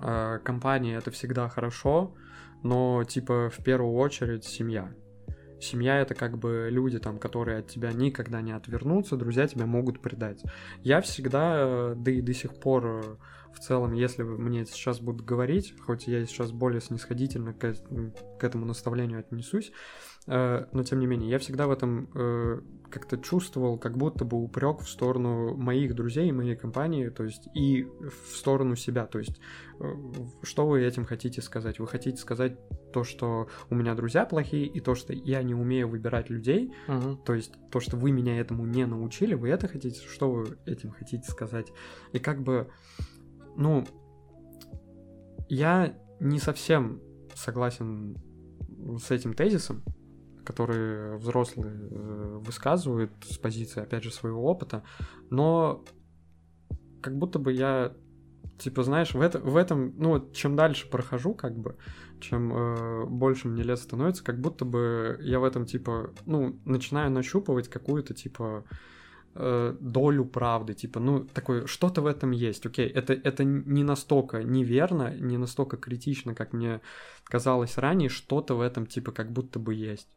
[0.00, 2.14] э, компания это всегда хорошо,
[2.62, 4.92] но типа в первую очередь семья.
[5.60, 10.00] Семья это как бы люди там, которые от тебя никогда не отвернутся, друзья тебя могут
[10.00, 10.42] предать.
[10.82, 13.02] Я всегда, э, да и до сих пор э,
[13.54, 17.74] в целом, если мне сейчас будут говорить, хоть я сейчас более снисходительно к,
[18.38, 19.72] к этому наставлению отнесусь,
[20.26, 22.60] но тем не менее, я всегда в этом э,
[22.90, 27.48] как-то чувствовал, как будто бы упрек в сторону моих друзей и моей компании, то есть
[27.52, 29.40] и в сторону себя, то есть
[29.80, 29.94] э,
[30.42, 31.78] что вы этим хотите сказать?
[31.78, 32.56] Вы хотите сказать
[32.92, 37.18] то, что у меня друзья плохие, и то, что я не умею выбирать людей, Мгм.
[37.24, 40.90] то есть то, что вы меня этому не научили, вы это хотите, что вы этим
[40.92, 41.72] хотите сказать?
[42.12, 42.68] И как бы,
[43.56, 43.84] ну,
[45.48, 47.02] я не совсем
[47.34, 48.16] согласен
[48.98, 49.82] с этим тезисом,
[50.44, 54.82] который взрослые э, высказывают с позиции, опять же, своего опыта,
[55.30, 55.84] но
[57.04, 57.92] как будто бы я,
[58.58, 61.76] типа, знаешь, в, это, в этом, ну, чем дальше прохожу, как бы,
[62.20, 67.10] чем э, больше мне лет становится, как будто бы я в этом, типа, ну, начинаю
[67.10, 68.64] нащупывать какую-то, типа,
[69.34, 74.42] э, долю правды, типа, ну, такое, что-то в этом есть, окей, это, это не настолько
[74.42, 76.80] неверно, не настолько критично, как мне
[77.24, 80.08] казалось ранее, что-то в этом, типа, как будто бы есть.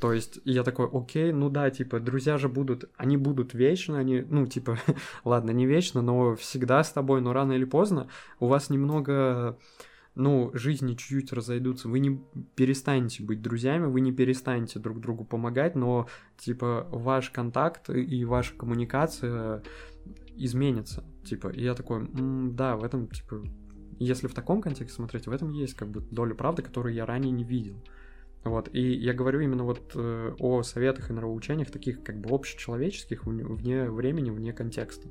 [0.00, 4.22] То есть я такой, окей, ну да, типа, друзья же будут, они будут вечно, они,
[4.22, 4.78] ну, типа,
[5.24, 8.08] ладно, не вечно, но всегда с тобой, но рано или поздно
[8.38, 9.58] у вас немного,
[10.14, 12.18] ну, жизни чуть-чуть разойдутся, вы не
[12.54, 16.08] перестанете быть друзьями, вы не перестанете друг другу помогать, но,
[16.38, 19.62] типа, ваш контакт и ваша коммуникация
[20.34, 23.42] изменится, типа, и я такой, «М, да, в этом, типа,
[23.98, 27.32] если в таком контексте смотреть, в этом есть, как бы, доля правды, которую я ранее
[27.32, 27.76] не видел.
[28.44, 33.26] Вот, и я говорю именно вот э, о советах и нравоучениях, таких как бы общечеловеческих,
[33.26, 35.08] вне, времени, вне контекста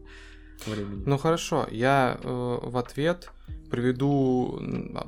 [0.66, 1.04] времени.
[1.06, 3.30] Ну хорошо, я э, в ответ
[3.70, 4.60] приведу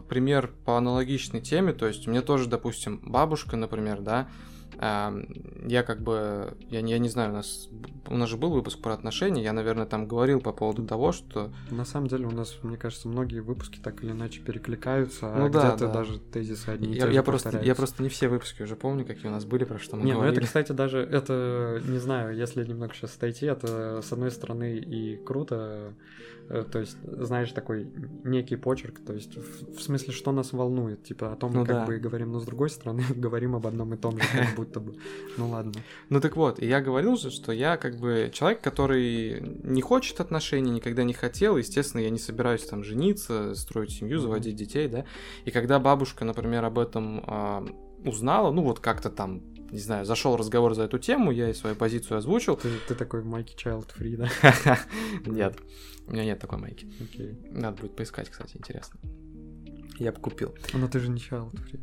[0.07, 4.29] пример по аналогичной теме, то есть мне тоже, допустим, бабушка, например, да,
[4.79, 7.69] я как бы, я, я не знаю, у нас,
[8.12, 11.52] у нас же был выпуск про отношения, я, наверное, там говорил по поводу того, что...
[11.69, 15.45] На самом деле у нас, мне кажется, многие выпуски так или иначе перекликаются, а ну,
[15.45, 15.93] а да, где-то да.
[15.93, 19.28] даже тезисы одни и я, я просто, я просто не все выпуски уже помню, какие
[19.28, 20.36] у нас были, про что мы не, говорили.
[20.36, 24.78] ну это, кстати, даже, это, не знаю, если немного сейчас отойти, это, с одной стороны,
[24.78, 25.93] и круто,
[26.52, 27.88] Э, то есть, знаешь, такой
[28.26, 31.76] некий почерк, то есть, в, в смысле, что нас волнует, типа, о том, ну, как
[31.76, 31.86] да.
[31.86, 34.95] бы говорим, но с другой стороны, говорим об одном и том же, как будто бы.
[35.38, 35.71] Ну ладно.
[36.10, 38.00] Ну так вот, я говорил же, что я как бы
[38.31, 43.91] человек, который не хочет отношений, никогда не хотел, естественно, я не собираюсь там жениться, строить
[43.91, 45.05] семью, заводить детей, да,
[45.45, 47.67] и когда бабушка, например, об этом э,
[48.05, 51.77] узнала, ну вот как-то там не знаю, зашел разговор за эту тему, я и свою
[51.77, 52.57] позицию озвучил.
[52.57, 54.77] Ты, ты такой майки child free, да?
[55.25, 55.57] Нет,
[56.07, 56.91] у меня нет такой майки.
[57.49, 58.99] Надо будет поискать, кстати, интересно.
[59.97, 60.53] Я бы купил.
[60.73, 61.79] Но ты же не child free.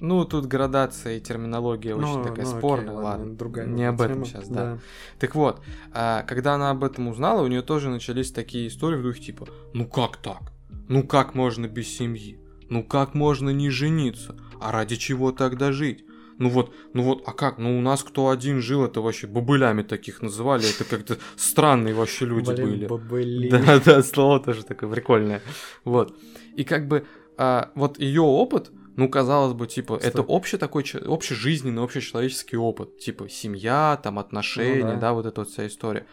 [0.00, 3.36] Ну, тут градация и терминология очень Ну, такая ну, окей, спорная, ладно, ладно.
[3.36, 4.74] другая не об этом тема, сейчас, да.
[4.74, 4.78] да.
[5.18, 5.60] Так вот,
[5.92, 9.46] а, когда она об этом узнала, у нее тоже начались такие истории в духе типа,
[9.72, 10.52] ну как так?
[10.88, 12.38] Ну как можно без семьи?
[12.68, 14.36] Ну как можно не жениться?
[14.60, 16.04] А ради чего тогда жить?
[16.38, 17.58] Ну вот, ну вот, а как?
[17.58, 22.26] Ну у нас кто один жил, это вообще бобылями таких называли, это как-то странные вообще
[22.26, 22.86] люди Блин, были.
[22.86, 23.48] бобыли.
[23.50, 25.40] Да, да, слово тоже такое прикольное.
[25.84, 26.16] Вот.
[26.56, 30.08] И как бы а, вот ее опыт, ну, казалось бы, типа, Стой.
[30.08, 32.98] это общий такой, общежизненный, общечеловеческий опыт.
[32.98, 35.00] Типа, семья, там, отношения, Ну да.
[35.00, 36.06] да, вот эта вот вся история.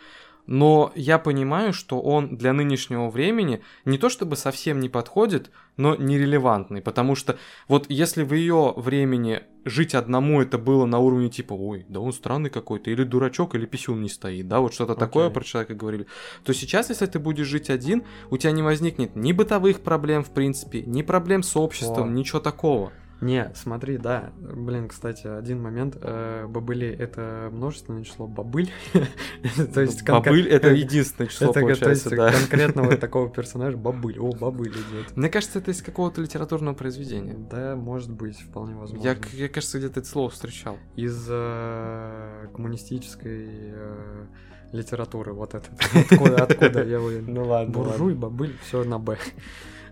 [0.48, 5.96] Но я понимаю, что он для нынешнего времени не то чтобы совсем не подходит, но
[5.96, 6.82] нерелевантный.
[6.82, 11.86] Потому что вот если в ее времени жить одному это было на уровне типа, ой,
[11.88, 15.36] да он странный какой-то, или дурачок, или писюн не стоит, да, вот что-то такое Окей.
[15.36, 16.08] про человека говорили,
[16.44, 20.32] то сейчас, если ты будешь жить один, у тебя не возникнет ни бытовых проблем, в
[20.32, 22.14] принципе, ни проблем с обществом, Во.
[22.14, 22.92] ничего такого.
[23.22, 24.32] Не, смотри, да.
[24.38, 25.96] Блин, кстати, один момент.
[26.02, 28.72] э, Бобыли— это множественное число бобыль.
[29.74, 32.32] То есть Бобыль это единственное число, Это, то есть, получается, да.
[32.32, 34.18] конкретно вот такого персонажа бобыль.
[34.20, 35.16] О, бобыль идет.
[35.16, 37.36] Мне кажется, это из какого-то литературного произведения.
[37.50, 39.06] Да, может быть, вполне возможно.
[39.08, 40.78] Я, я, кажется, где-то это слово встречал.
[40.96, 44.26] Из э, коммунистической э,
[44.72, 45.34] литературы.
[45.34, 45.70] Вот это.
[46.12, 47.32] Откуда, откуда я уверен.
[47.32, 49.18] Ну ладно, Буржуй, бобыль, все на Б.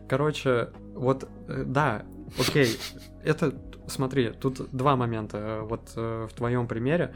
[0.08, 2.06] Короче, вот, э, да,
[2.38, 2.78] окей,
[3.24, 3.54] это,
[3.88, 5.38] смотри, тут два момента.
[5.38, 7.14] Э, Вот э, в твоем примере.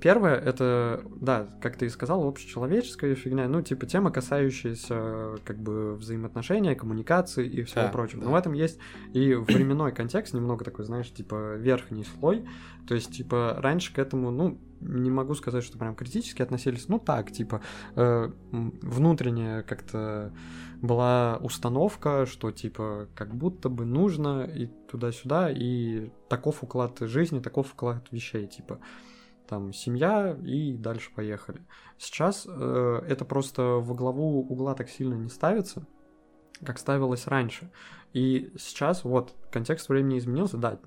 [0.00, 5.96] Первое, это, да, как ты и сказал, общечеловеческая фигня, ну, типа, тема, касающаяся, как бы,
[5.96, 8.20] взаимоотношения, коммуникации и всего Да, прочего.
[8.20, 8.26] да.
[8.28, 8.78] Но в этом есть
[9.12, 12.44] и временной контекст, немного такой, знаешь, типа, верхний слой.
[12.86, 17.00] То есть, типа, раньше к этому, ну, не могу сказать, что прям критически относились, ну,
[17.00, 17.60] так, типа,
[17.96, 20.32] э, внутренне как-то
[20.80, 27.72] была установка, что типа как будто бы нужно и туда-сюда, и таков уклад жизни, таков
[27.72, 28.78] уклад вещей, типа
[29.48, 31.62] там семья и дальше поехали.
[31.96, 35.86] Сейчас э, это просто во главу угла так сильно не ставится,
[36.64, 37.70] как ставилось раньше.
[38.12, 40.78] И сейчас вот контекст времени изменился, да,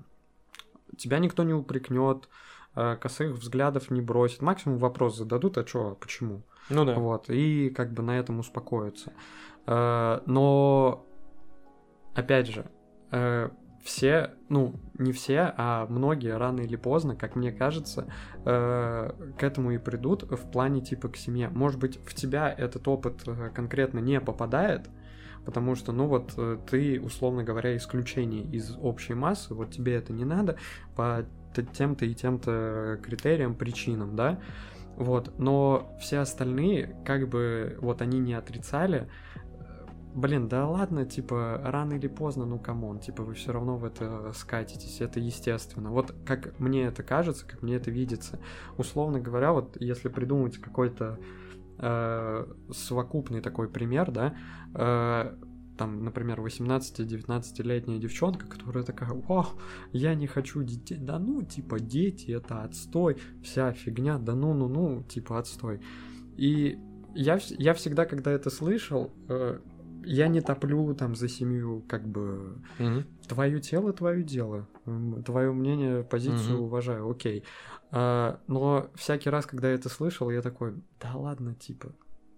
[0.96, 2.28] тебя никто не упрекнет,
[2.74, 6.42] э, косых взглядов не бросит, максимум вопрос зададут, а чё, а почему?
[6.70, 6.94] Ну да.
[6.94, 9.12] Вот, и как бы на этом успокоиться.
[9.66, 11.06] Э, Но,
[12.14, 12.66] опять же,
[13.10, 13.50] э,
[13.84, 18.06] все, ну, не все, а многие рано или поздно, как мне кажется,
[18.44, 21.48] э, к этому и придут в плане типа к семье.
[21.48, 24.88] Может быть, в тебя этот опыт конкретно не попадает,
[25.44, 26.38] потому что, ну вот,
[26.70, 30.56] ты, условно говоря, исключение из общей массы, вот тебе это не надо
[30.94, 31.26] по
[31.72, 34.38] тем-то и тем-то критериям, причинам, да,
[34.96, 39.31] вот, но все остальные, как бы, вот они не отрицали, э,
[40.14, 43.84] блин, да ладно, типа, рано или поздно, ну come on, типа, вы все равно в
[43.84, 45.90] это скатитесь, это естественно.
[45.90, 48.38] Вот как мне это кажется, как мне это видится.
[48.76, 51.18] Условно говоря, вот если придумать какой-то
[51.78, 54.36] э, совокупный такой пример, да,
[54.74, 55.34] э,
[55.78, 59.46] там, например, 18-19-летняя девчонка, которая такая, о,
[59.92, 65.38] я не хочу детей, да ну, типа, дети, это отстой, вся фигня, да ну-ну-ну, типа,
[65.38, 65.80] отстой.
[66.36, 66.78] И
[67.14, 69.58] я, я всегда, когда это слышал, э,
[70.04, 73.06] я не топлю там за семью, как бы, Мгм.
[73.26, 74.68] твое тело, твое дело.
[75.24, 76.64] Твое мнение, позицию Мгм.
[76.64, 77.44] уважаю, окей.
[77.90, 81.92] А, но всякий раз, когда я это слышал, я такой, да ладно, типа,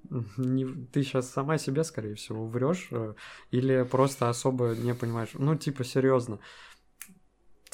[0.36, 3.14] не, ты сейчас сама себе, скорее всего, врешь, э,
[3.50, 5.30] или просто особо не понимаешь.
[5.34, 6.40] Ну, типа, серьезно.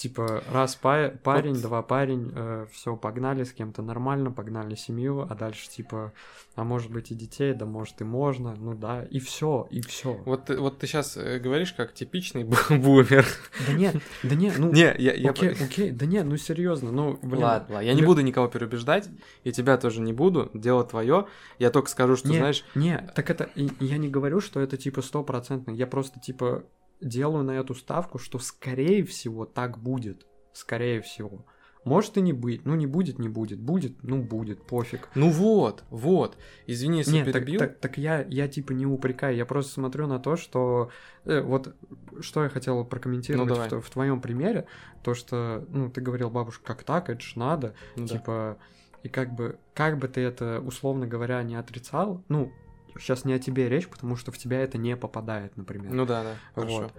[0.01, 1.61] Типа, раз па- парень, вот.
[1.61, 6.15] два парень, э, все, погнали с кем-то нормально, погнали семью, а дальше, типа,
[6.55, 10.15] а может быть и детей, да может и можно, ну да, и все, и все.
[10.25, 13.27] Вот, вот ты сейчас э, говоришь как типичный бумер.
[13.67, 14.73] Да нет, да нет, ну...
[14.73, 15.13] Не, я...
[15.13, 15.33] я...
[15.33, 17.43] Окей, окей, да нет, ну серьезно, ну, блин.
[17.43, 19.11] Ладно, ладно, я не буду никого переубеждать,
[19.45, 21.27] и тебя тоже не буду, дело твое.
[21.59, 22.65] Я только скажу, что, не, знаешь...
[22.75, 23.51] Не, так это...
[23.55, 26.65] Я не говорю, что это, типа, стопроцентно, я просто, типа,
[27.01, 30.27] делаю на эту ставку, что скорее всего так будет.
[30.53, 31.47] Скорее всего.
[31.85, 32.67] Может и не быть.
[32.67, 33.59] Ну, не будет, не будет.
[33.59, 35.09] Будет, ну, будет, пофиг.
[35.15, 36.37] Ну вот, вот.
[36.67, 37.59] Извини, если Нет, перебил.
[37.59, 39.35] Так, так, так я, я типа не упрекаю.
[39.35, 40.91] Я просто смотрю на то, что...
[41.25, 41.75] Э, вот
[42.21, 44.67] что я хотел прокомментировать ну, в, в твоем примере.
[45.03, 47.75] То, что, ну, ты говорил, бабушка, как так, это ж надо.
[47.97, 48.59] Ну, типа...
[48.59, 48.65] Да.
[49.03, 52.53] И как бы, как бы ты это, условно говоря, не отрицал, ну,
[52.99, 55.93] сейчас не о тебе речь, потому что в тебя это не попадает, например.
[55.93, 56.83] Ну да, да, хорошо.
[56.83, 56.93] Вот.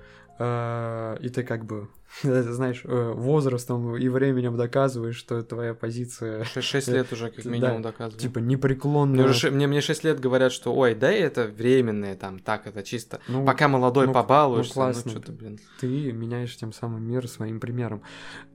[0.44, 1.88] А, и ты как бы,
[2.24, 6.46] знаешь, э, возрастом и временем доказываешь, что твоя позиция...
[6.46, 8.20] Шесть лет уже как минимум да, доказываю.
[8.20, 9.28] Типа непреклонная.
[9.28, 13.20] Мне, мне, мне 6 лет говорят, что ой, да это временное там, так, это чисто,
[13.28, 15.02] ну, пока молодой ну, побалуешься, ну, классно.
[15.06, 15.60] ну что-то, блин.
[15.80, 18.02] Ты меняешь тем самым мир своим примером.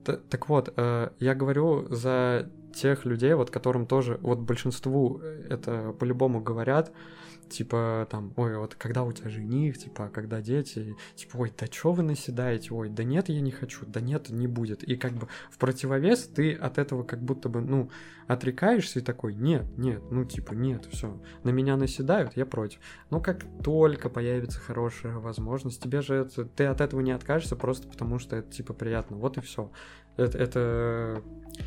[0.04, 5.94] Т так вот, э, я говорю за тех людей, вот которым тоже, вот большинству это
[6.00, 6.92] по-любому говорят,
[7.48, 11.66] типа там, ой, вот когда у тебя жених, типа, а когда дети, типа, ой, да
[11.66, 14.82] чё вы наседаете, ой, да нет, я не хочу, да нет, не будет.
[14.82, 17.90] И как бы в противовес ты от этого как будто бы, ну,
[18.26, 22.80] отрекаешься и такой, нет, нет, ну, типа, нет, все, на меня наседают, я против.
[23.10, 27.88] Но как только появится хорошая возможность, тебе же это, ты от этого не откажешься просто
[27.88, 29.70] потому, что это, типа, приятно, вот и все.
[30.16, 31.22] Это, это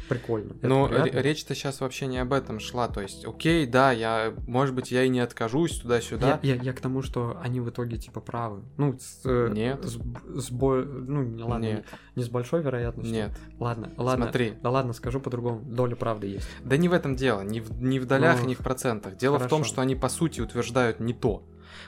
[0.08, 0.56] прикольно.
[0.62, 2.88] Но речь-то сейчас вообще не об этом шла.
[2.88, 6.39] То есть, окей, да, я, может быть, я и не откажусь туда-сюда.
[6.41, 8.64] Я, я, я к тому, что они в итоге типа правы.
[8.78, 9.84] Ну, с, э, Нет.
[9.84, 10.00] С,
[10.36, 10.78] с бо...
[10.78, 11.86] Ну, ладно, Нет.
[12.16, 13.14] Не, не с большой вероятностью.
[13.14, 13.32] Нет.
[13.60, 14.26] Ладно, ладно.
[14.26, 14.54] Смотри.
[14.62, 15.62] Да ладно, скажу по-другому.
[15.62, 16.47] Доля правды есть.
[16.64, 17.41] Да не в этом дело.
[17.41, 19.18] Не в, не в долях, ну, не в процентах.
[19.18, 19.47] Дело хорошо.
[19.47, 21.43] в том, что они по сути утверждают не то.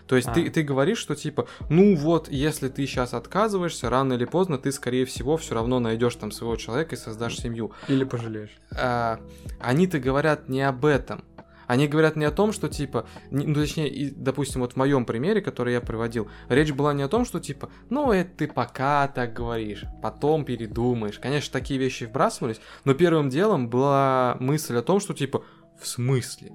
[0.07, 0.33] То есть а.
[0.33, 4.71] ты, ты говоришь, что типа, ну вот, если ты сейчас отказываешься, рано или поздно ты,
[4.71, 7.71] скорее всего, все равно найдешь там своего человека и создашь семью.
[7.87, 8.57] Или пожалеешь.
[8.71, 9.19] А,
[9.59, 11.23] они-то говорят не об этом.
[11.71, 15.39] Они говорят не о том, что типа, ну точнее, и, допустим, вот в моем примере,
[15.39, 19.31] который я приводил, речь была не о том, что типа, ну это ты пока так
[19.31, 21.17] говоришь, потом передумаешь.
[21.17, 25.45] Конечно, такие вещи вбрасывались, но первым делом была мысль о том, что типа,
[25.79, 26.51] в смысле?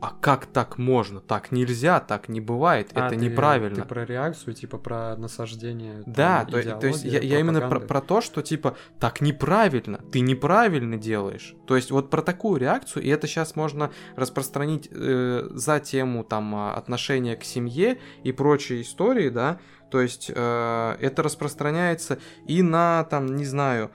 [0.00, 1.20] А как так можно?
[1.20, 3.82] Так нельзя, так не бывает, а, это ты, неправильно.
[3.82, 6.02] Ты про реакцию, типа про насаждение.
[6.06, 10.20] Да, то, то есть я, я именно про, про то, что типа так неправильно, ты
[10.20, 11.54] неправильно делаешь.
[11.66, 16.54] То есть вот про такую реакцию, и это сейчас можно распространить э, за тему там
[16.54, 19.58] отношения к семье и прочие истории, да.
[19.90, 23.90] То есть э, это распространяется и на там, не знаю,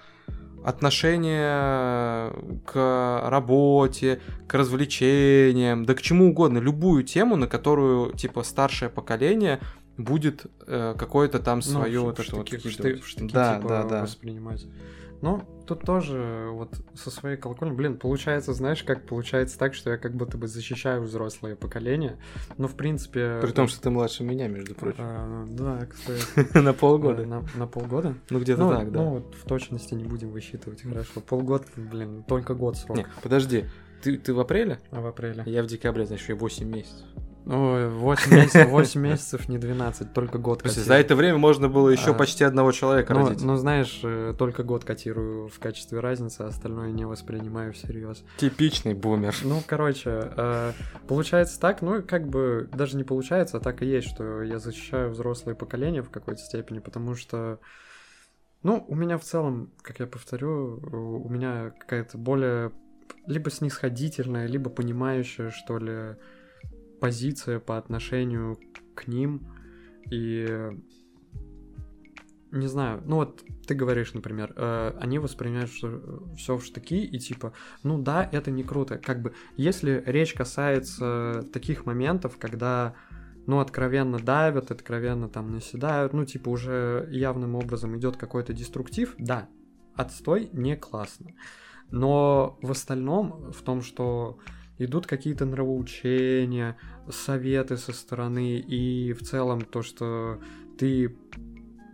[0.64, 2.34] отношение
[2.66, 9.60] к работе, к развлечениям, да к чему угодно, любую тему, на которую, типа, старшее поколение
[9.98, 14.02] будет э, какое-то там свое ну, вот это вот штыки, да, типа, да, да.
[14.04, 14.66] воспринимать.
[15.22, 19.98] Ну, тут тоже вот со своей колокольни, блин, получается, знаешь, как получается так, что я
[19.98, 22.18] как будто бы защищаю взрослое поколение,
[22.58, 23.40] но в принципе...
[23.42, 24.98] При том, что ты младше меня, между прочим.
[25.00, 26.58] А, да, кстати.
[26.62, 27.26] На полгода.
[27.26, 28.16] На, на полгода?
[28.30, 29.00] Ну, где-то ну, так, да.
[29.00, 31.22] Ну, вот в точности не будем высчитывать, хорошо.
[31.22, 32.98] Полгода, блин, только год срок.
[32.98, 33.66] Не, подожди,
[34.02, 34.80] ты, ты в апреле?
[34.90, 35.44] А в апреле.
[35.46, 37.06] Я в декабре, значит, еще 8 месяцев.
[37.46, 40.86] Ой, 8 месяцев, 8 месяцев, не 12, только год котирую.
[40.86, 43.44] За это время можно было еще а, почти одного человека ну, родить.
[43.44, 48.24] Ну, знаешь, э, только год котирую в качестве разницы, а остальное не воспринимаю всерьез.
[48.38, 49.36] Типичный бумер.
[49.44, 50.74] Ну, короче, э,
[51.08, 55.10] получается так, ну, как бы даже не получается, а так и есть, что я защищаю
[55.10, 57.60] взрослые поколения в какой-то степени, потому что
[58.64, 60.80] ну, у меня в целом, как я повторю,
[61.24, 62.72] у меня какая-то более
[63.26, 66.16] либо снисходительная, либо понимающая, что ли,
[67.02, 68.58] позиция по отношению
[68.96, 69.42] к ним.
[70.10, 70.70] И
[72.52, 77.54] не знаю, ну вот ты говоришь, например, э, они воспринимают все в штыки и типа,
[77.84, 78.98] ну да, это не круто.
[78.98, 82.94] Как бы, если речь касается таких моментов, когда,
[83.48, 89.48] ну, откровенно давят, откровенно там наседают, ну, типа, уже явным образом идет какой-то деструктив, да,
[89.96, 91.32] отстой не классно.
[91.90, 94.40] Но в остальном, в том, что
[94.78, 96.78] идут какие-то нравоучения,
[97.10, 100.40] советы со стороны, и в целом то, что
[100.78, 101.16] ты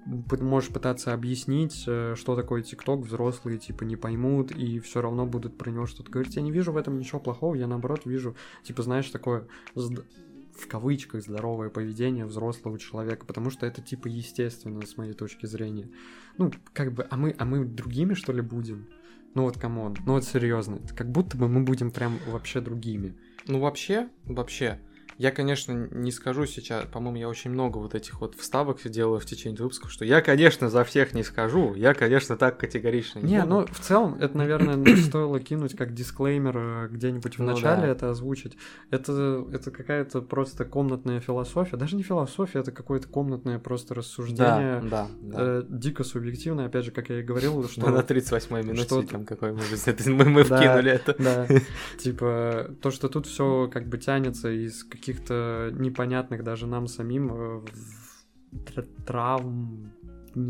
[0.05, 5.57] можешь пытаться объяснить, э, что такое ТикТок, взрослые типа не поймут и все равно будут
[5.57, 6.36] про него что-то говорить.
[6.36, 11.21] Я не вижу в этом ничего плохого, я наоборот вижу, типа, знаешь, такое в кавычках
[11.21, 15.89] здоровое поведение взрослого человека, потому что это типа естественно с моей точки зрения.
[16.38, 18.88] Ну, как бы, а мы, а мы другими что ли будем?
[19.34, 23.15] Ну вот, come on, ну вот серьезно, как будто бы мы будем прям вообще другими.
[23.45, 24.80] Ну вообще, вообще,
[25.18, 29.26] я, конечно, не скажу сейчас, по-моему, я очень много вот этих вот вставок делаю в
[29.26, 33.41] течение выпусков, что я, конечно, за всех не скажу, я, конечно, так категорично не Не,
[33.41, 33.49] буду.
[33.49, 37.88] ну, в целом, это, наверное, стоило кинуть как дисклеймер э, где-нибудь в ну, начале, да.
[37.88, 38.57] это озвучить.
[38.91, 44.89] Это, это какая-то просто комнатная философия, даже не философия, это какое-то комнатное просто рассуждение, да,
[44.89, 45.38] да, да.
[45.39, 47.89] Э, дико субъективное, опять же, как я и говорил, что...
[47.89, 49.01] На 38-й минуте, что...
[49.01, 49.61] там, какой мы,
[50.05, 51.15] мы, мы вкинули это.
[51.18, 51.47] Да,
[51.99, 57.32] типа, то, что тут все как бы тянется из каких каких-то непонятных даже нам самим
[57.34, 59.93] э, травм,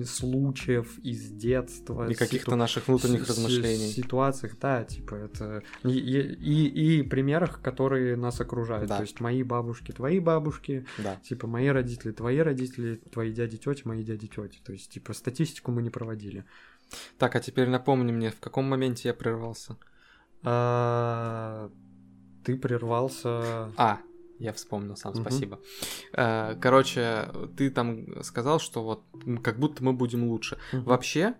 [0.04, 2.10] случаев из детства.
[2.10, 3.90] И каких-то наших внутренних с, размышлений.
[3.90, 5.64] Ситуациях, да, типа это...
[5.84, 8.90] И, и, и примерах, которые нас окружают.
[8.90, 8.98] Да.
[8.98, 11.18] То есть мои бабушки, твои бабушки, да.
[11.24, 14.60] типа мои родители, твои родители, твои дяди, тети, мои дяди, тети.
[14.64, 16.44] То есть, типа, статистику мы не проводили.
[17.18, 19.78] Так, а теперь напомни мне, в каком моменте я прервался?
[20.44, 21.70] А,
[22.44, 23.72] ты прервался...
[23.78, 24.00] А,
[24.40, 25.22] я вспомнил сам, угу.
[25.22, 25.60] спасибо.
[26.14, 29.04] Э, короче, ты там сказал, что вот
[29.44, 30.58] как будто мы будем лучше.
[30.74, 30.84] Угу.
[30.84, 31.36] Вообще,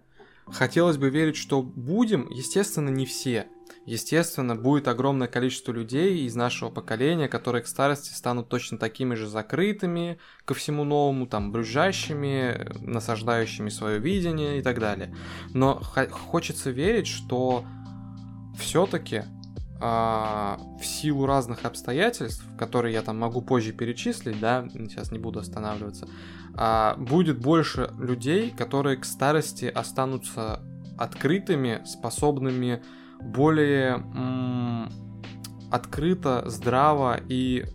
[0.48, 3.48] хотелось бы верить, что будем, естественно, не все.
[3.86, 9.28] Естественно, будет огромное количество людей из нашего поколения, которые к старости станут точно такими же
[9.28, 15.16] закрытыми ко всему новому, там, брюзжащими, насаждающими свое видение и так далее.
[15.54, 17.64] Но хочется верить, что
[18.60, 19.24] все-таки
[19.80, 25.40] а, в силу разных обстоятельств, которые я там могу позже перечислить, да, сейчас не буду
[25.40, 26.08] останавливаться,
[26.56, 30.62] а, будет больше людей, которые к старости останутся
[30.98, 32.82] открытыми, способными
[33.22, 34.90] более м-
[35.72, 37.66] открыто, здраво и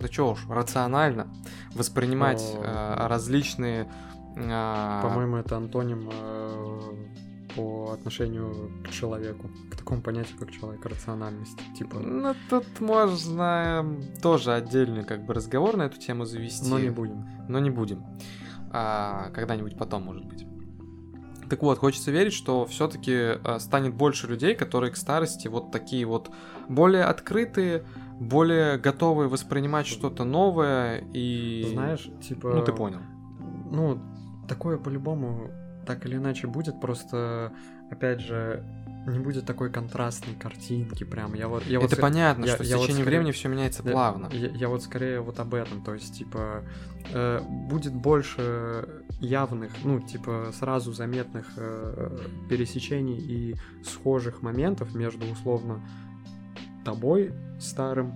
[0.00, 1.32] да чё уж, рационально
[1.74, 3.88] воспринимать э, различные...
[4.36, 7.11] Э, По-моему, это антоним э,
[7.56, 11.98] по отношению к человеку, к такому понятию, как человек, рациональность, типа.
[11.98, 13.86] Ну, тут можно
[14.22, 16.68] тоже отдельный как бы разговор на эту тему завести.
[16.68, 17.26] Но не будем.
[17.48, 18.04] Но не будем.
[18.70, 20.46] А, когда-нибудь потом, может быть.
[21.50, 26.06] Так вот, хочется верить, что все-таки а, станет больше людей, которые к старости вот такие
[26.06, 26.30] вот
[26.68, 27.84] более открытые,
[28.18, 31.68] более готовые воспринимать что-то новое и...
[31.72, 32.52] Знаешь, типа...
[32.54, 33.00] Ну, ты понял.
[33.70, 34.00] Ну,
[34.48, 35.50] такое по-любому
[35.86, 37.52] так или иначе будет, просто,
[37.90, 38.64] опять же,
[39.06, 41.34] не будет такой контрастной картинки прям.
[41.34, 43.82] Я вот, я Это вот, понятно, я, что я в течение вот времени все меняется
[43.82, 44.28] плавно.
[44.32, 46.62] Я, я вот скорее вот об этом, то есть, типа,
[47.12, 52.18] э, будет больше явных, ну, типа, сразу заметных э,
[52.48, 55.82] пересечений и схожих моментов между, условно,
[56.84, 58.14] тобой старым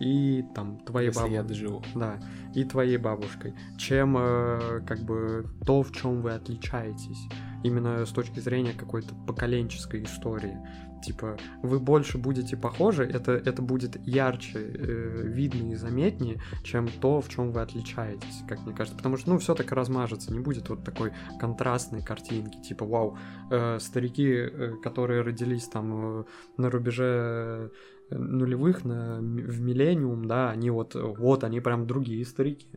[0.00, 1.32] и там твоей бабушкой.
[1.32, 1.82] я доживу.
[1.94, 2.18] Да,
[2.54, 7.28] и твоей бабушкой, чем э, как бы то, в чем вы отличаетесь.
[7.62, 10.58] Именно с точки зрения какой-то поколенческой истории.
[11.02, 17.20] Типа, вы больше будете похожи, это, это будет ярче, э, видно и заметнее, чем то,
[17.20, 18.96] в чем вы отличаетесь, как мне кажется.
[18.96, 23.18] Потому что, ну, все так размажется, не будет вот такой контрастной картинки, типа, вау,
[23.50, 26.24] э, старики, э, которые родились там э,
[26.58, 27.70] на рубеже
[28.10, 32.68] нулевых на, в миллениум, да, они вот, вот они прям другие старики.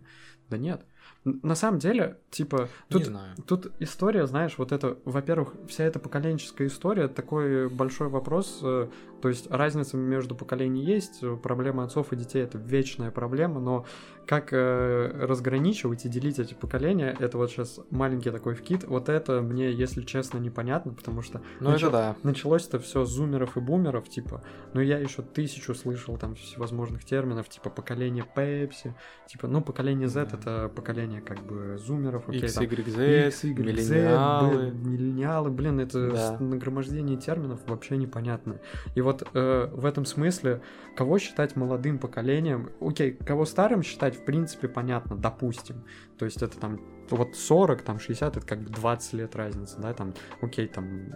[0.49, 0.85] Да нет.
[1.25, 3.09] На самом деле, типа, тут,
[3.47, 8.89] тут история, знаешь, вот это, во-первых, вся эта поколенческая история, такой большой вопрос, э,
[9.23, 13.85] то есть разница между поколениями есть, проблема отцов и детей это вечная проблема, но
[14.25, 19.41] как э, разграничивать и делить эти поколения, это вот сейчас маленький такой вкид, вот это
[19.41, 21.81] мне, если честно, непонятно, потому что ну, нач...
[21.83, 22.17] да.
[22.23, 24.43] началось это все зумеров и бумеров, типа,
[24.73, 28.93] ну я еще тысячу слышал там всевозможных терминов, типа поколение Пепси,
[29.27, 30.37] типа, ну поколение Z да.
[30.37, 34.53] это поколение как бы зумеров, окей, X, там, Y, Z, X, Y, миллениалы.
[34.53, 36.37] Z, блин, миллениалы, блин, это да.
[36.39, 38.59] нагромождение терминов вообще непонятно.
[38.95, 40.61] И вот вот э, в этом смысле,
[40.95, 45.83] кого считать молодым поколением, окей, кого старым считать, в принципе, понятно, допустим.
[46.17, 49.93] То есть это там вот 40, там 60, это как бы 20 лет разница, да,
[49.93, 51.13] там, окей, там,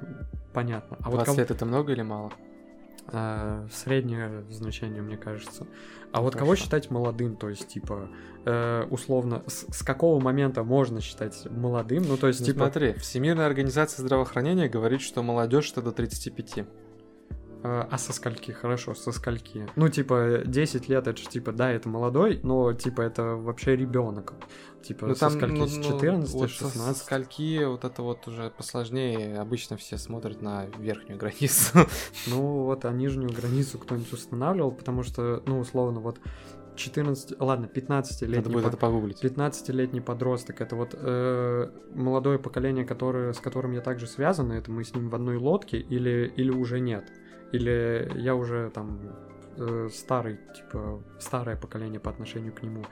[0.53, 0.97] понятно.
[0.99, 1.37] А 20 вот кого...
[1.37, 2.31] лет это много или мало?
[3.11, 5.67] э, среднее значение, мне кажется.
[6.11, 6.45] А вот Хорошо.
[6.45, 8.09] кого считать молодым, то есть, типа,
[8.45, 12.03] э, условно, с, с какого момента можно считать молодым?
[12.07, 12.59] Ну, то есть, ну, типа...
[12.59, 16.65] Смотри, Всемирная организация здравоохранения говорит, что молодежь это до 35.
[17.63, 18.51] А, а со скольки?
[18.51, 19.67] Хорошо, со скольки?
[19.75, 24.33] Ну, типа, 10 лет, это же, типа, да, это молодой, но, типа, это вообще ребенок.
[24.83, 25.57] Типа, ну, со там, скольки?
[25.57, 26.97] Ну, с 14, ну, вот 16?
[26.97, 29.39] Со скольки вот это вот уже посложнее.
[29.39, 31.79] Обычно все смотрят на верхнюю границу.
[32.27, 36.19] Ну, вот, а нижнюю границу кто-нибудь устанавливал, потому что, ну, условно, вот
[36.75, 39.23] 14, ладно, 15-летний, Надо будет по- это погуглить.
[39.23, 44.83] 15-летний подросток, это вот э, молодое поколение, которое, с которым я также связан, это мы
[44.83, 47.11] с ним в одной лодке или, или уже нет?
[47.51, 48.99] Или я уже там
[49.57, 52.83] э, старый, типа, старое поколение по отношению к нему?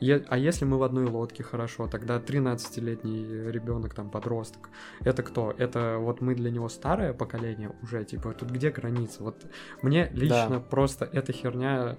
[0.00, 5.54] Е- а если мы в одной лодке, хорошо, тогда 13-летний ребенок, там, подросток, это кто?
[5.58, 9.22] Это вот мы для него старое поколение уже, типа, тут где граница?
[9.22, 9.46] Вот
[9.82, 11.96] мне лично просто эта херня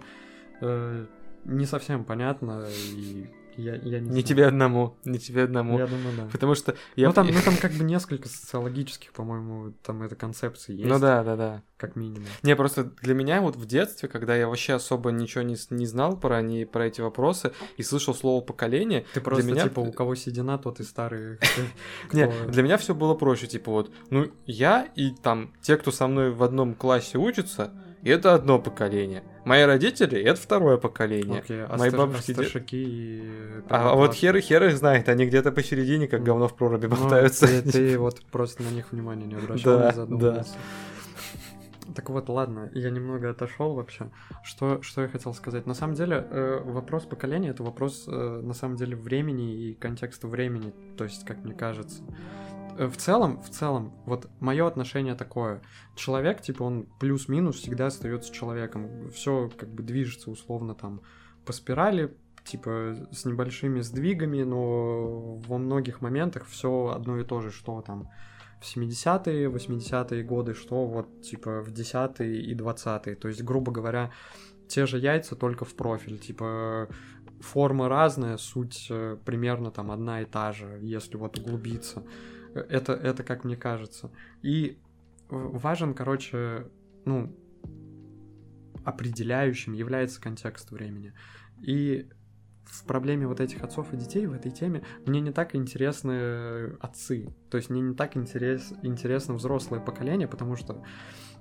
[0.61, 1.05] э,
[1.45, 4.23] не совсем понятна, и я, я не, Не знаю.
[4.23, 5.77] тебе одному, не тебе одному.
[5.77, 6.29] Я думаю, да.
[6.31, 7.07] Потому что я...
[7.07, 10.87] Ну там, ну там как бы несколько социологических, по-моему, там эта концепция есть.
[10.87, 11.63] Ну да, да, да.
[11.77, 12.23] Как минимум.
[12.43, 16.17] Не, просто для меня вот в детстве, когда я вообще особо ничего не, не знал
[16.17, 20.15] про, они, про эти вопросы и слышал слово поколение, Ты просто меня- типа у кого
[20.15, 21.39] седина, тот и старый.
[22.13, 26.07] Не, для меня все было проще, типа вот, ну, я и там те, кто со
[26.07, 27.73] мной в одном классе учатся,
[28.09, 29.23] это одно поколение.
[29.45, 31.39] Мои родители это второе поколение.
[31.39, 33.23] Окей, а мои стар- бабушки, а старшаки и...
[33.69, 36.95] А, вот хер, хер их знает, они где-то посередине, как Ну, говно в проруби Ну,
[36.95, 37.47] болтаются.
[37.47, 40.55] Ты, ты вот просто на них внимания не обращал, Да, не задумывался.
[41.95, 44.09] Так вот, ладно, я немного отошел вообще.
[44.43, 45.65] Что, что я хотел сказать?
[45.67, 50.27] На самом деле, э, вопрос поколения это вопрос, э, на самом деле, времени и контекста
[50.27, 52.01] времени, то есть, как мне кажется.
[52.77, 55.61] Э, В целом, в целом, вот мое отношение такое.
[55.95, 59.09] Человек, типа, он плюс-минус всегда остается человеком.
[59.11, 61.01] Все как бы движется условно там
[61.45, 62.15] по спирали,
[62.45, 68.09] типа с небольшими сдвигами, но во многих моментах все одно и то же, что там
[68.61, 73.15] в 70-е, 80-е годы, что вот типа в 10-е и 20-е.
[73.15, 74.11] То есть, грубо говоря,
[74.67, 76.17] те же яйца, только в профиль.
[76.17, 76.87] Типа
[77.41, 82.03] форма разная, суть э, примерно там одна и та же, если вот углубиться.
[82.53, 84.11] Это, это как мне кажется.
[84.41, 84.79] И
[85.29, 86.67] важен, короче,
[87.05, 87.35] ну,
[88.83, 91.13] определяющим является контекст времени.
[91.61, 92.09] И
[92.65, 97.33] в проблеме вот этих отцов и детей в этой теме мне не так интересны отцы.
[97.49, 100.83] То есть мне не так интерес, интересно взрослое поколение, потому что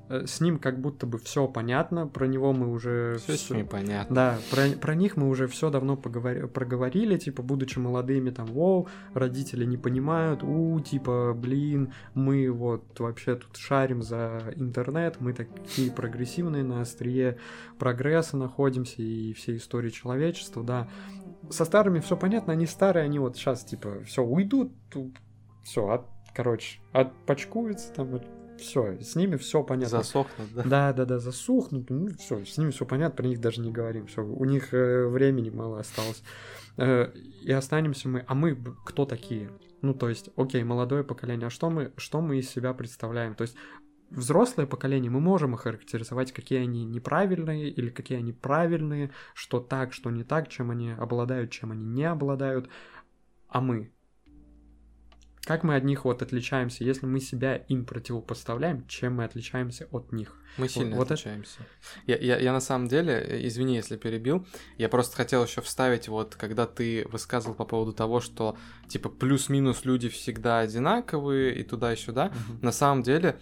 [0.08, 4.14] с ним как будто бы все понятно, про него мы уже Все с ними понятно.
[4.14, 8.88] да, про, про них мы уже все давно поговори- проговорили, типа, будучи молодыми, там, воу,
[9.14, 15.90] родители не понимают, у, типа, блин, мы вот вообще тут шарим за интернет, мы такие
[15.90, 17.38] прогрессивные, на острие
[17.78, 20.88] прогресса находимся и всей истории человечества, да.
[21.50, 24.72] Со старыми все понятно, они старые, они вот сейчас, типа, все, уйдут,
[25.64, 28.20] все, от, короче, отпочкуются там,
[28.62, 29.98] все, с ними все понятно.
[29.98, 30.62] Засохнут, да?
[30.62, 31.90] Да, да, да, засохнут.
[31.90, 34.06] Ну, все, с ними все понятно, про них даже не говорим.
[34.06, 36.22] Все, у них э, времени мало осталось.
[36.76, 38.24] Э, и останемся мы.
[38.26, 39.50] А мы кто такие?
[39.82, 43.34] Ну, то есть, окей, молодое поколение, а что мы, что мы из себя представляем?
[43.34, 43.56] То есть,
[44.10, 50.10] взрослое поколение мы можем охарактеризовать, какие они неправильные или какие они правильные, что так, что
[50.10, 52.68] не так, чем они обладают, чем они не обладают.
[53.48, 53.90] А мы?
[55.44, 60.12] Как мы от них вот отличаемся, если мы себя им противопоставляем, чем мы отличаемся от
[60.12, 60.36] них?
[60.56, 61.58] Мы сильно вот это- отличаемся.
[62.06, 64.46] Я, я, я на самом деле, э, извини, если перебил,
[64.78, 69.84] я просто хотел еще вставить, вот, когда ты высказывал по поводу того, что, типа, плюс-минус
[69.84, 72.32] люди всегда одинаковые и туда и сюда.
[72.60, 73.36] На самом деле,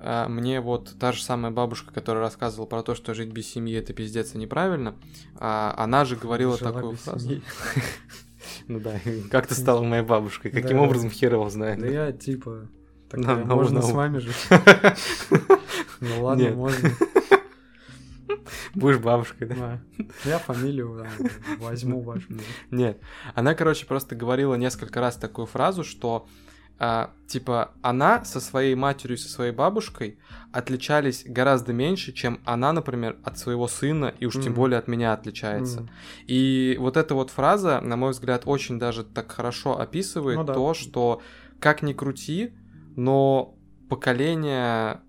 [0.00, 3.74] э, мне вот та же самая бабушка, которая рассказывала про то, что жить без семьи
[3.74, 4.96] это пиздец и неправильно,
[5.36, 7.40] а, она же говорила Жила такую фразу.
[8.68, 8.94] Ну да,
[9.30, 10.50] как ты стала моей бабушкой?
[10.50, 10.82] Каким Да.
[10.82, 11.80] образом хер его знает?
[11.80, 12.68] Да я типа...
[13.08, 14.34] Такая, на- можно на- с вами жить?
[16.00, 16.90] Ну ладно, можно.
[18.74, 19.54] Будешь бабушкой, да?
[19.98, 20.04] Да.
[20.24, 22.24] Я фамилию да, возьму вашу.
[22.28, 22.42] да.
[22.70, 22.98] Нет.
[23.34, 26.26] Она, короче, просто говорила несколько раз такую фразу, что
[26.78, 30.18] а, типа она со своей матерью со своей бабушкой
[30.52, 34.54] отличались гораздо меньше, чем она, например, от своего сына и уж тем Мгм.
[34.54, 35.80] более от меня отличается.
[35.80, 35.90] М.
[36.26, 40.54] И вот эта вот фраза, на мой взгляд, очень даже так хорошо описывает Ну да.
[40.54, 41.22] то, что
[41.60, 42.52] как ни крути,
[42.96, 43.54] но
[43.88, 45.00] поколения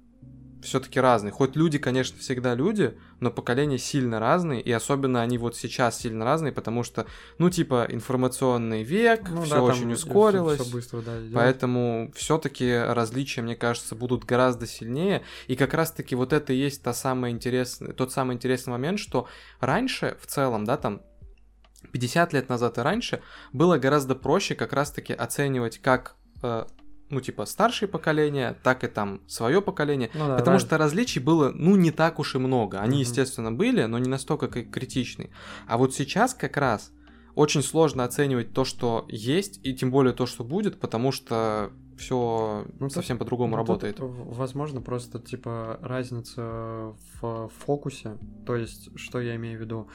[0.64, 1.32] все-таки разные.
[1.32, 6.26] Хоть люди, конечно, всегда люди, но поколения сильно разные, и особенно они вот сейчас сильно
[6.26, 7.05] разные, потому что,
[7.38, 10.59] ну, типа, информационный век, Ну все да, очень ускорилось.
[10.59, 11.20] Все быстро, да.
[11.34, 15.24] Поэтому все-таки различия, мне кажется, будут гораздо сильнее.
[15.47, 19.28] И как раз-таки вот это и есть та самая интересная, тот самый интересный момент, что
[19.59, 21.01] раньше в целом, да, там
[21.91, 26.66] 50 лет назад и раньше было гораздо проще как раз-таки оценивать как э,
[27.14, 30.09] ну, типа, старшее поколение, так и там свое поколение.
[30.14, 32.80] Ну да, Потому раз- что различий было, ну, не так уж и много.
[32.80, 32.99] Они, Мгм.
[33.01, 35.30] естественно, были, но не настолько как критичны.
[35.68, 36.91] А вот сейчас как раз
[37.36, 42.66] очень сложно оценивать то, что есть, и тем более то, что будет, потому что все
[42.80, 43.99] Ну, тут- совсем по-другому Ну, тут, работает.
[43.99, 48.18] в- возможно, просто, типа, разница в фокусе.
[48.45, 49.88] То есть, что я имею в виду?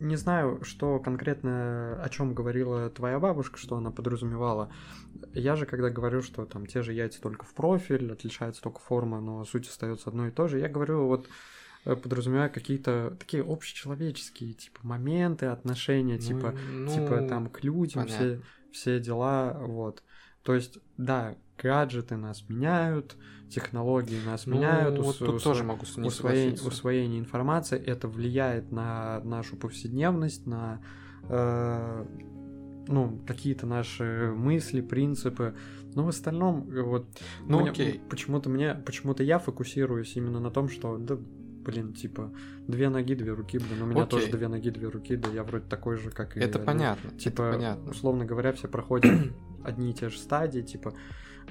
[0.00, 4.70] Не знаю, что конкретно, о чем говорила твоя бабушка, что она подразумевала.
[5.32, 9.20] Я же, когда говорю, что там те же яйца только в профиль, отличается только форма,
[9.20, 11.28] но суть остается одной и той же, я говорю вот
[11.84, 18.06] э, подразумевая какие-то такие общечеловеческие, типа, моменты, отношения, Ну, типа, ну, типа, там, к людям,
[18.06, 20.02] все, все дела, вот.
[20.48, 23.16] То есть, да, гаджеты нас меняют,
[23.50, 28.08] технологии нас Ну, меняют, вот ус- тут ус- тоже могу с- усвоение, усвоение информации, это
[28.08, 30.80] влияет на нашу повседневность, на
[31.28, 32.06] э,
[32.86, 35.54] ну, какие-то наши мысли, принципы.
[35.94, 37.04] Но в остальном, э, вот
[37.46, 38.00] Ну, мне- окей.
[38.08, 41.18] почему-то мне, почему-то я фокусируюсь именно на том, что да,
[41.68, 42.32] блин, типа,
[42.66, 44.18] две ноги, две руки, блин, у меня Окей.
[44.20, 46.40] тоже две ноги, две руки, да я вроде такой же, как и...
[46.40, 47.10] Это ну, понятно.
[47.10, 47.90] Типа, это понятно.
[47.90, 49.12] условно говоря, все проходят
[49.64, 50.94] одни и те же стадии, типа,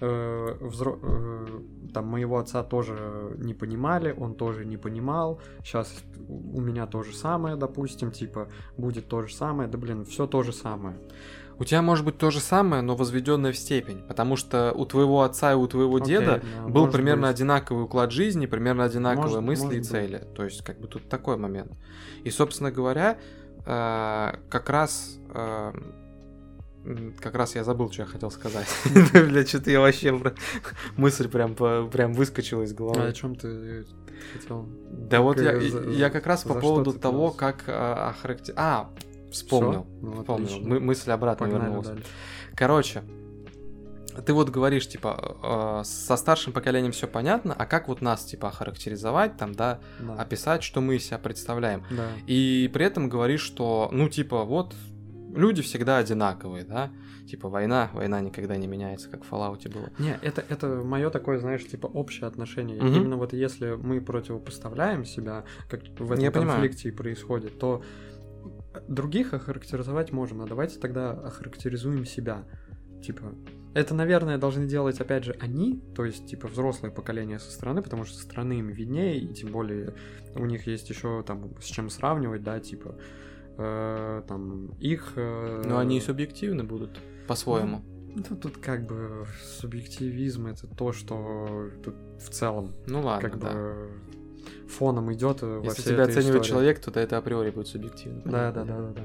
[0.02, 6.62] э, взро- э, там моего отца тоже не понимали, он тоже не понимал, сейчас у
[6.62, 10.52] меня то же самое, допустим, типа, будет то же самое, да блин, все то же
[10.52, 10.98] самое.
[11.60, 14.04] У тебя может быть то же самое, но возведенное в степень.
[14.08, 17.36] Потому что у твоего отца и у твоего Окей, деда да, был может примерно быть.
[17.36, 19.90] одинаковый уклад жизни, примерно одинаковые Может- мысли может и быть.
[19.90, 20.28] цели.
[20.36, 21.72] То есть, как бы тут такой момент.
[22.24, 23.18] И, собственно говоря,
[23.66, 25.18] э, как раз.
[25.34, 25.74] э,
[27.20, 28.68] как раз я забыл, что я хотел сказать.
[29.14, 30.18] Бля, что-то я вообще...
[30.96, 33.08] Мысль прям, прям выскочила из А головы.
[33.08, 33.84] о чем ты
[34.34, 34.70] хотел?
[34.90, 38.90] Да вот я, Э, я как раз по поводу того, как а, охарактер- А,
[39.44, 39.84] вспомнил.
[39.84, 39.88] Всё?
[40.02, 40.46] Ну, Вспомнил.
[40.48, 40.68] отлично.
[40.70, 41.88] Мы- мысль обратно Погнали вернулась.
[41.88, 42.06] дальше.
[42.56, 43.04] Короче,
[44.26, 45.38] ты вот говоришь, типа,
[45.82, 50.16] э, со старшим поколением все понятно, а как вот нас, типа, охарактеризовать, там, да, Да.
[50.16, 51.84] описать, что мы из себя представляем.
[51.92, 52.08] Да.
[52.26, 54.74] И при этом говоришь, что, ну, типа, вот,
[55.36, 56.90] люди всегда одинаковые, да,
[57.30, 59.90] типа, война, война никогда не меняется, как в Fallout было.
[60.00, 62.82] Не, это, это мое такое, знаешь, типа общее отношение.
[62.82, 62.96] Мгм.
[62.96, 66.60] Именно вот если мы противопоставляем себя, как в этом Я понимаю.
[66.62, 67.84] конфликте и происходит, то
[68.88, 72.46] других охарактеризовать можем, а давайте тогда охарактеризуем себя.
[73.04, 73.36] Типа,
[73.76, 78.06] это, наверное, должны делать, опять же, они, то есть, типа, взрослое поколение со стороны, потому
[78.06, 79.94] что со стороны им виднее, и тем более
[80.36, 82.96] у них есть еще там с чем сравнивать, да, типа,
[83.58, 85.14] э, там, их...
[85.16, 87.84] э, Но они и субъективны будут, по-своему.
[88.16, 89.26] ну, тут как бы
[89.60, 93.54] субъективизм это то, что тут в целом Ну ладно, как да.
[93.54, 93.90] бы
[94.68, 96.44] фоном идет во Если тебя оценивает истории.
[96.44, 98.22] человек, то это априори будет субъективно.
[98.26, 99.02] Да, да, да, да, да.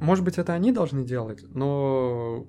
[0.00, 2.46] Может быть, это они должны делать, но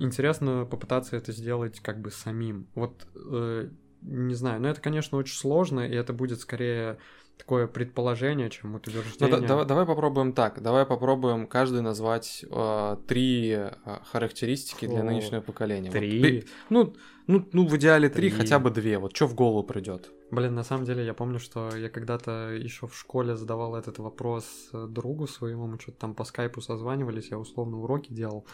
[0.00, 2.68] интересно попытаться это сделать как бы самим.
[2.74, 3.68] Вот э,
[4.02, 6.98] не знаю, но это, конечно, очень сложно, и это будет скорее
[7.38, 9.40] такое предположение, чем Ну, утверждение.
[9.40, 10.62] да- давай, давай попробуем так.
[10.62, 13.72] Давай попробуем каждый назвать э, три э,
[14.10, 15.90] характеристики для О, нынешнего поколения.
[15.90, 16.22] Вот три?
[16.22, 16.94] пе- ну,
[17.26, 18.38] ну, ну, в идеале три, Три.
[18.38, 18.98] хотя бы две.
[18.98, 20.10] Вот что в голову придет.
[20.30, 24.44] Блин, на самом деле я помню, что я когда-то еще в школе задавал этот вопрос
[24.72, 28.44] э, другу своему, мы что-то там по скайпу созванивались, я условно уроки делал.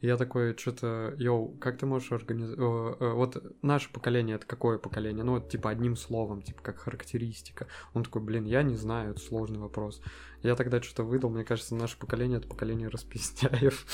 [0.00, 3.00] И я такой, что-то, йоу, как ты можешь организовать...
[3.00, 5.24] Вот наше поколение, это какое поколение?
[5.24, 7.66] Ну, вот типа одним словом, типа как характеристика.
[7.94, 10.00] Он такой, блин, я не знаю, это сложный вопрос.
[10.42, 13.84] Я тогда что-то выдал, мне кажется, наше поколение— это поколение распиздяев.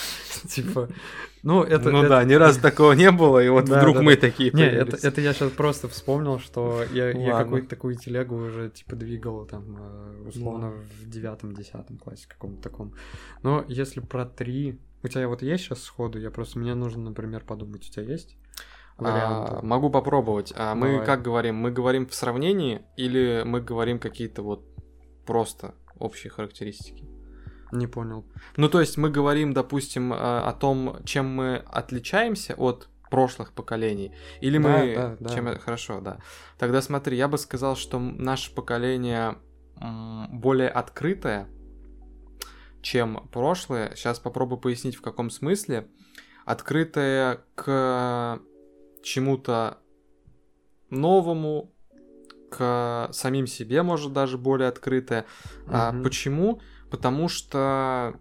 [0.48, 0.90] Типа,
[1.42, 1.90] ну, это...
[1.90, 5.32] ну да, ни разу такого не было, и вот вдруг мы такие Не, это, я
[5.32, 11.08] сейчас просто вспомнил, что я, какую-то такую телегу уже типа двигал там э, условно в
[11.08, 12.94] девятом-десятом классе каком-то таком.
[13.42, 14.78] Но если про три...
[15.04, 16.18] У тебя вот есть сейчас сходу?
[16.18, 16.58] Я просто...
[16.58, 17.86] Мне нужно, например, подумать.
[17.86, 18.36] У тебя есть
[18.96, 19.66] А, варианты?
[19.66, 20.52] могу попробовать.
[20.56, 21.56] А мы как говорим?
[21.56, 24.64] Мы говорим в сравнении или мы говорим какие-то вот
[25.26, 27.04] просто общие характеристики?
[27.70, 28.24] Не понял.
[28.56, 34.12] Ну, то есть мы говорим, допустим, э, о том, чем мы отличаемся от прошлых поколений,
[34.40, 34.94] или Да, мы...
[34.94, 35.34] да, да.
[35.34, 35.58] Чем...
[35.58, 36.18] Хорошо, да.
[36.58, 39.36] Тогда смотри, я бы сказал, что наше поколение
[40.30, 41.48] более открытое,
[42.84, 43.94] чем прошлое.
[43.96, 45.88] Сейчас попробую пояснить, в каком смысле.
[46.44, 48.40] Открытое к
[49.02, 49.78] чему-то
[50.90, 51.72] новому,
[52.50, 55.24] к самим себе, может, даже более открытое.
[55.66, 56.04] А Мгм.
[56.04, 56.60] почему?
[56.90, 58.20] Потому что,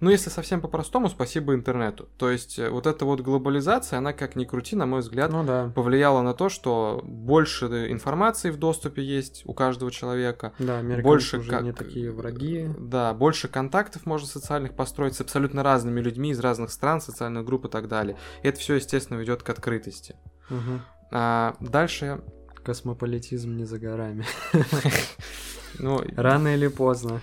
[0.00, 2.08] ну, если совсем по-простому, спасибо интернету.
[2.18, 5.44] То есть э, вот эта вот глобализация, она, как ни крути, на мой взгляд, Ну
[5.44, 5.72] да.
[5.74, 10.52] повлияла на то, что больше информации в доступе есть у каждого человека.
[10.58, 12.68] Да, больше уже как- не такие враги.
[12.78, 17.66] Да, больше контактов можно социальных построить с абсолютно разными людьми из разных стран, социальных групп
[17.66, 18.16] и так далее.
[18.42, 20.16] И это все, естественно, ведет к открытости.
[20.50, 20.82] Мгм.
[21.12, 22.20] А дальше,
[22.64, 24.24] Космополитизм не за горами.
[25.78, 27.20] ну, Рано или поздно.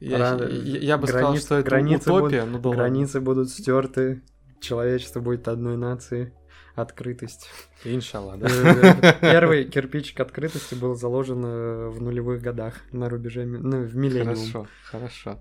[0.00, 2.82] Я, рано- я- я бы сказал, границ- что это границы утопия, ну да ладно.
[2.82, 4.22] Границы будут стерты,
[4.60, 6.32] человечество будет одной нацией.
[6.76, 7.48] открытость.
[7.84, 8.48] Иншалла, да?
[8.50, 14.34] Э, Первый кирпичик открытости был заложен э, в нулевых годах на рубеже, ну, в миллениум.
[14.34, 15.38] Хорошо, хорошо.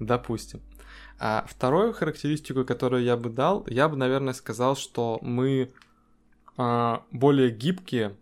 [0.00, 0.60] Допустим.
[1.20, 5.70] А вторую характеристику, которую я бы дал, я бы, наверное, сказал, что мы
[6.56, 8.16] а, более гибкие,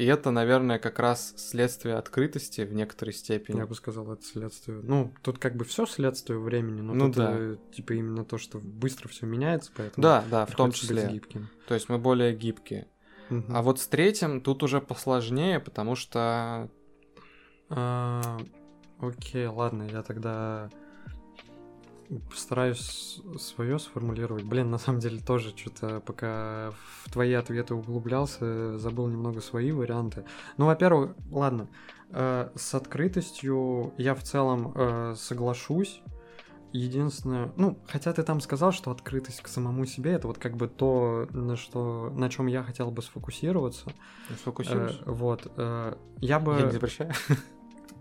[0.00, 3.58] и это, наверное, как раз следствие открытости в некоторой степени.
[3.58, 4.80] Я бы сказал, это следствие.
[4.82, 7.34] Ну, тут как бы все следствие времени, но Ну тут, да.
[7.36, 11.06] э, типа именно то, что быстро все меняется, поэтому Да, да, в том числе.
[11.12, 11.48] гибким.
[11.68, 12.88] То есть мы более гибкие.
[13.28, 13.54] Мгм.
[13.54, 16.70] А вот с третьим тут уже посложнее, потому что...
[17.68, 18.38] А,
[19.00, 20.70] Окей, ладно, я тогда
[22.28, 24.44] постараюсь свое сформулировать.
[24.44, 26.72] Блин, на самом деле тоже что-то пока
[27.04, 30.24] в твои ответы углублялся, забыл немного свои варианты.
[30.56, 31.68] Ну, во-первых, ладно,
[32.10, 36.02] э, с открытостью я в целом э, соглашусь.
[36.72, 40.68] Единственное, ну, хотя ты там сказал, что открытость к самому себе это вот как бы
[40.68, 43.90] то, на что, на чем я хотел бы сфокусироваться.
[44.28, 45.02] Э, Сфокусируйся.
[45.04, 46.54] вот, э, я бы.
[46.54, 47.12] Я не запрещаю.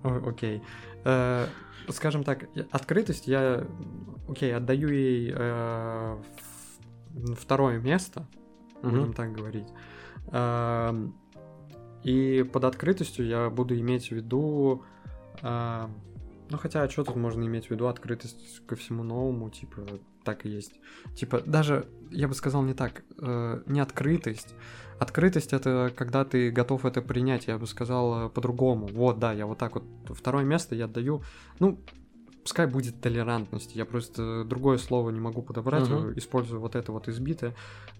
[0.03, 0.61] Окей.
[1.03, 1.47] Э,
[1.93, 3.65] скажем так, открытость я,
[4.27, 6.21] окей, отдаю ей э,
[7.37, 8.27] второе место,
[8.81, 9.13] будем Мгм.
[9.13, 9.67] так говорить.
[10.31, 11.13] Эм,
[12.03, 14.83] И под открытостью я буду иметь в виду...
[15.41, 15.87] э,
[16.51, 17.87] Ну, хотя, что тут можно иметь в виду?
[17.87, 19.81] Открытость ко всему новому, типа,
[20.23, 20.79] так и есть.
[21.15, 24.55] Типа, даже, я бы сказал не так, э, не открытость.
[24.99, 28.87] Открытость— это когда ты готов это принять, я бы сказал э, по-другому.
[28.87, 31.23] Вот, да, я вот так вот второе место я отдаю,
[31.59, 31.79] ну,
[32.49, 36.09] пускай будет толерантность, я просто другое слово не могу подобрать, Мгм.
[36.09, 37.53] э, использую вот это вот избитое.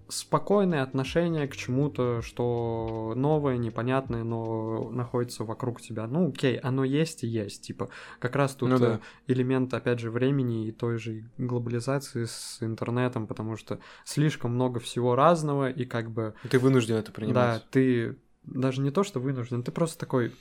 [0.07, 6.07] Спокойное отношение к чему-то, что новое, непонятное, но находится вокруг тебя.
[6.07, 8.99] Ну, окей, оно есть и есть, типа, как раз тут Ну э, да.
[9.27, 15.13] элемент, опять же, времени и той же глобализации с интернетом, потому что слишком много всего
[15.13, 17.69] разного, и как бы Ты вынужден это да, принимать.
[17.69, 20.31] ты даже не то, что вынужден, ты просто такой,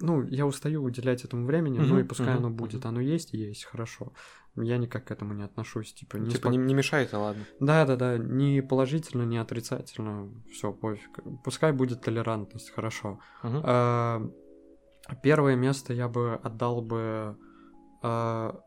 [0.00, 2.86] ну, я устаю уделять этому времени, ну Мгм, и пускай мгм, оно будет.
[2.86, 4.12] Оно есть и есть, хорошо.
[4.56, 7.44] Я никак к этому не отношусь, типа, не Типа спок- не, не мешает, а ладно.
[7.60, 11.20] Да, да, да, ни положительно, ни отрицательно, все, пофиг.
[11.44, 13.20] Пускай будет толерантность, хорошо.
[13.42, 14.22] А,
[15.22, 17.36] Первое место я бы отдал бы...
[18.02, 18.60] а,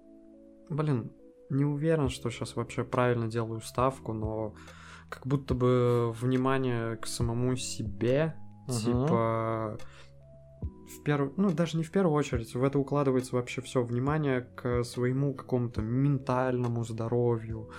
[0.69, 1.11] Блин,
[1.49, 4.55] не уверен, что сейчас вообще правильно делаю ставку, но
[5.09, 8.35] как будто бы внимание к самому себе,
[8.67, 9.77] типа
[10.99, 14.83] в первую, ну даже не в первую очередь, в это укладывается вообще все внимание к
[14.83, 17.69] своему какому-то ментальному здоровью,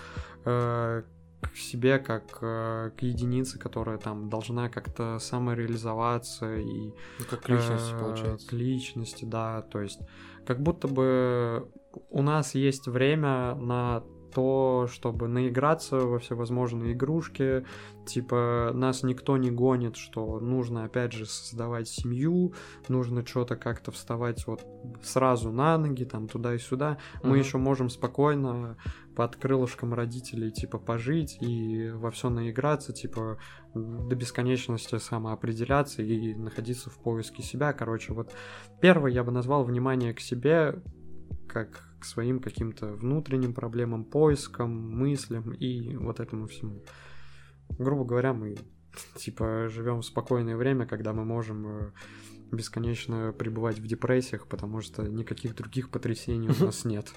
[0.45, 1.03] э,
[1.41, 7.91] к себе как э, к единице, которая там должна как-то самореализоваться и Ну, как личность,
[7.93, 8.47] э, получается.
[8.47, 9.61] К личности, да.
[9.61, 9.99] То есть,
[10.45, 11.67] как будто бы
[12.09, 14.03] у нас есть время на
[14.33, 17.65] то, чтобы наиграться во всевозможные игрушки.
[18.05, 22.53] Типа, нас никто не гонит, что нужно, опять же, создавать семью,
[22.87, 24.65] нужно что-то как-то вставать вот
[25.03, 26.97] сразу на ноги, там, туда и сюда.
[27.21, 27.39] Мы Мгм.
[27.39, 28.77] еще можем спокойно
[29.15, 33.37] под крылышком родителей, типа, пожить и во все наиграться, типа,
[33.75, 37.73] до бесконечности самоопределяться и находиться в поиске себя.
[37.73, 38.33] Короче, вот
[38.81, 40.81] первое я бы назвал внимание к себе,
[41.47, 46.83] как к своим каким-то внутренним проблемам, поискам, мыслям и вот этому всему.
[47.79, 48.57] Грубо говоря, мы
[49.15, 51.91] типа живем в спокойное время, когда мы можем э,
[52.51, 57.09] бесконечно пребывать в депрессиях, потому что никаких других потрясений у нас нет.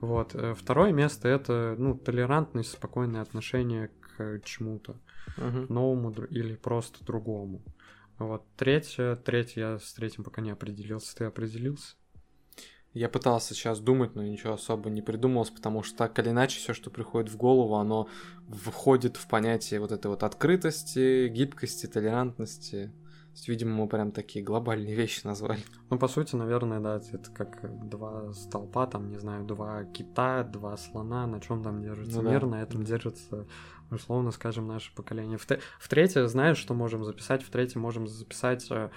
[0.00, 0.34] Вот.
[0.34, 4.96] Э, Второе место это, ну, толерантность, спокойное отношение к чему-то
[5.68, 7.62] новому или просто другому.
[8.18, 8.42] Вот.
[8.56, 11.14] Третье, третье, я с третьим пока не определился.
[11.14, 11.94] Ты определился?
[12.98, 16.74] Я пытался сейчас думать, но ничего особо не придумалось, потому что так или иначе все,
[16.74, 18.08] что приходит в голову, оно
[18.48, 22.86] входит в понятие вот этой вот открытости, гибкости, толерантности.
[22.86, 25.60] То есть, видимо, мы прям такие глобальные вещи назвали.
[25.90, 30.76] Ну, по сути, наверное, да, это как два столпа, там, не знаю, два кита, два
[30.76, 32.30] слона, на чем там держится Ну да.
[32.30, 33.46] мир, на этом держится,
[33.90, 35.38] условно скажем, наше поколение.
[35.38, 37.42] В, те- в третье, знаешь, что можем записать?
[37.42, 38.90] В третье можем записать э,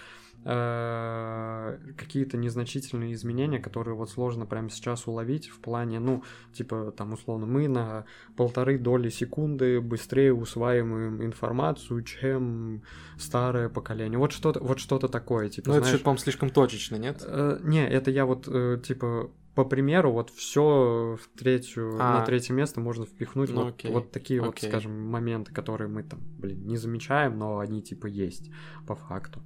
[0.45, 6.23] э, какие-то незначительные изменения, которые вот сложно прямо сейчас уловить в плане, ну,
[6.53, 12.81] типа, там, условно, мы на полторы доли секунды быстрее усваиваем информацию, чем
[13.17, 14.17] старое поколение.
[14.17, 17.23] Вот что-то, вот что-то такое, типа, Ну, это по-моему, слишком точечно, нет?
[17.25, 19.29] Э, не, это я вот, э, типа,
[19.63, 22.19] по примеру, вот все в третью, А.
[22.19, 24.69] на третье место можно впихнуть Ну, вот, окей, вот такие вот, окей.
[24.69, 28.49] скажем, моменты, которые мы там, блин, не замечаем, но они, типа, есть
[28.87, 29.41] по факту.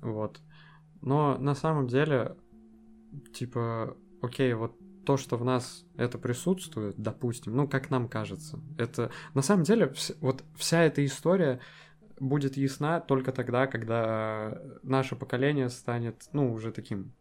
[0.00, 0.40] Вот.
[1.00, 2.36] Но на самом деле,
[3.34, 4.72] типа, окей, вот
[5.04, 9.86] то, что в нас это присутствует, допустим, ну, как нам кажется, это на самом деле
[9.86, 11.60] вс- вот вся эта история
[12.20, 17.12] будет ясна только тогда, когда наше поколение станет, ну, уже таким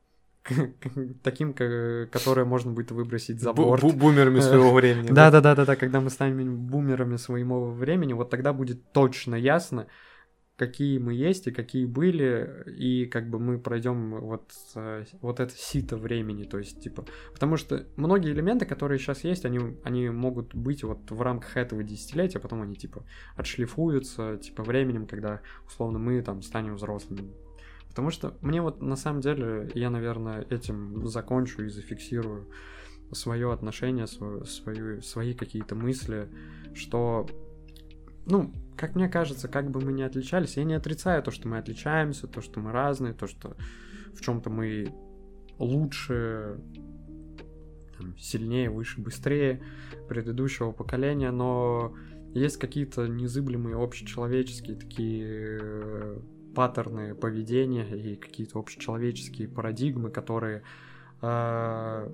[1.23, 3.83] таким, которое можно будет выбросить за борт.
[3.83, 5.07] Бумерами своего времени.
[5.11, 9.35] Да, да, да, да, да, когда мы станем бумерами своего времени, вот тогда будет точно
[9.35, 9.87] ясно,
[10.61, 15.53] какие мы есть и какие были, и как бы мы пройдем вот, э, вот это
[15.55, 20.53] сито времени, то есть, типа, потому что многие элементы, которые сейчас есть, они, они могут
[20.53, 23.03] быть вот в рамках этого десятилетия, потом они, типа,
[23.35, 27.31] отшлифуются, типа, временем, когда, условно, мы там станем взрослыми.
[27.91, 32.47] Потому что мне вот, на самом деле, я, наверное, этим закончу и зафиксирую
[33.11, 36.29] свое отношение, свою, свою, свои какие-то мысли,
[36.73, 37.27] что,
[38.25, 41.57] ну, как мне кажется, как бы мы ни отличались, я не отрицаю то, что мы
[41.57, 43.57] отличаемся, то, что мы разные, то, что
[44.13, 44.93] в чем-то мы
[45.59, 46.61] лучше,
[47.97, 49.61] там, сильнее, выше, быстрее
[50.07, 51.93] предыдущего поколения, но
[52.33, 56.21] есть какие-то незыблемые общечеловеческие такие
[56.53, 60.63] паттерны поведения и какие-то общечеловеческие парадигмы, которые
[61.21, 62.11] э,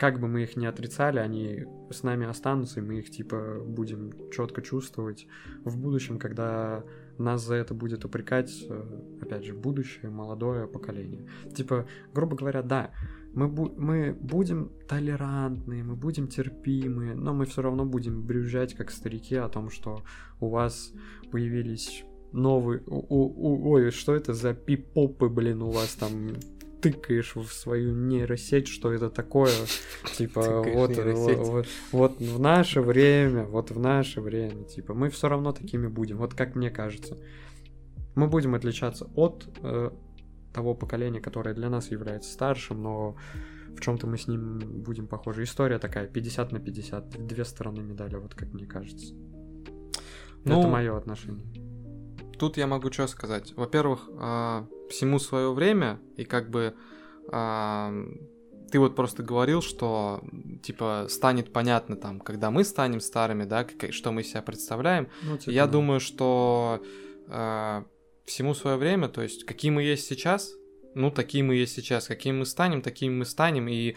[0.00, 4.30] как бы мы их не отрицали, они с нами останутся, и мы их, типа, будем
[4.30, 5.26] четко чувствовать
[5.62, 6.84] в будущем, когда
[7.18, 11.28] нас за это будет упрекать, э, опять же, будущее, молодое поколение.
[11.54, 12.92] Типа, грубо говоря, да,
[13.34, 18.90] мы, бу- мы будем толерантны, мы будем терпимы, но мы все равно будем брюзжать, как
[18.90, 20.02] старики, о том, что
[20.40, 20.94] у вас
[21.30, 22.82] появились новые...
[22.86, 26.34] ой, что это за пипопы, блин, у вас там
[26.80, 29.52] тыкаешь в свою нейросеть, что это такое.
[30.16, 35.52] Типа, вот, вот, вот в наше время, вот в наше время, типа, мы все равно
[35.52, 37.18] такими будем, вот как мне кажется.
[38.14, 39.90] Мы будем отличаться от э,
[40.52, 43.16] того поколения, которое для нас является старшим, но
[43.76, 45.44] в чем-то мы с ним будем похожи.
[45.44, 49.14] История такая, 50 на 50, две стороны медали, вот как мне кажется.
[50.44, 51.69] Ну, это мое отношение.
[52.40, 53.52] Тут я могу что сказать.
[53.54, 56.74] Во-первых, э, всему свое время, и как бы
[57.30, 58.04] э,
[58.72, 60.24] ты вот просто говорил, что
[60.62, 65.08] типа станет понятно там, когда мы станем старыми, да, как, что мы себя представляем.
[65.22, 65.72] Ну, типа, я да.
[65.72, 66.82] думаю, что
[67.26, 67.82] э,
[68.24, 70.54] всему свое время, то есть какие мы есть сейчас,
[70.94, 73.96] ну такие мы есть сейчас, какими мы станем, такими мы станем, и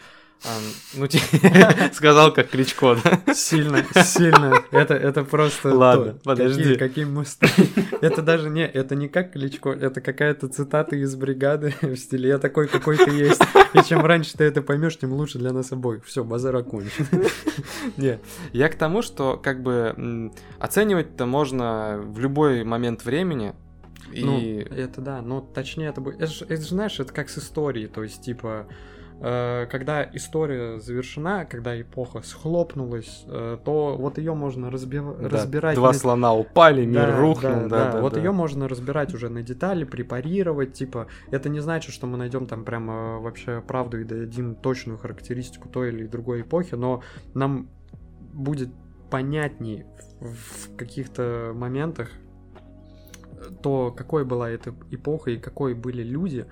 [0.94, 1.06] ну,
[1.92, 3.34] сказал как Кличко, да?
[3.34, 4.62] Сильно, сильно.
[4.70, 5.74] Это, это просто...
[5.74, 6.76] Ладно, подожди.
[6.76, 7.24] Каким, мы
[8.00, 12.38] Это даже не, это не как Кличко, это какая-то цитата из бригады в стиле «Я
[12.38, 13.42] такой, какой ты есть».
[13.72, 16.04] И чем раньше ты это поймешь, тем лучше для нас обоих.
[16.04, 17.06] Все, базар окончен.
[17.96, 18.20] Не,
[18.52, 23.54] я к тому, что как бы оценивать-то можно в любой момент времени,
[24.12, 24.66] ну, и...
[24.68, 26.20] Ну, это да, но точнее это будет...
[26.20, 28.68] Это же, знаешь, это как с историей, то есть, типа,
[29.70, 34.98] когда история завершена, когда эпоха схлопнулась, э, то вот ее можно разби...
[34.98, 35.76] да, разбирать.
[35.76, 35.94] Два на...
[35.94, 38.18] слона упали, мир да, рухнул, да, да, да, да Вот да.
[38.20, 41.06] ее можно разбирать уже на детали, препарировать, типа.
[41.30, 45.88] Это не значит, что мы найдем там прямо вообще правду и дадим точную характеристику той
[45.88, 47.02] или другой эпохи, но
[47.32, 47.70] нам
[48.34, 48.68] будет
[49.10, 49.86] понятнее
[50.20, 52.10] в каких-то моментах
[53.62, 56.46] то, какой была эта эпоха и какой были люди,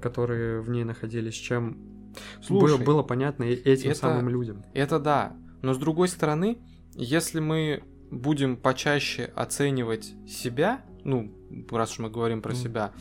[0.00, 1.97] которые в ней находились, чем
[2.42, 4.64] Слушай, было, было понятно этим это, самым людям.
[4.74, 5.36] Это да.
[5.62, 6.58] Но с другой стороны,
[6.94, 11.32] если мы будем почаще оценивать себя, ну,
[11.70, 12.56] раз уж мы говорим про mm.
[12.56, 12.92] себя,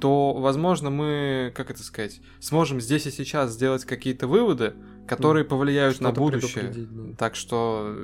[0.00, 4.74] то, возможно, мы, как это сказать, сможем здесь и сейчас сделать какие-то выводы,
[5.06, 5.48] которые mm.
[5.48, 6.72] повлияют на будущее.
[6.74, 7.16] Да.
[7.16, 7.94] Так что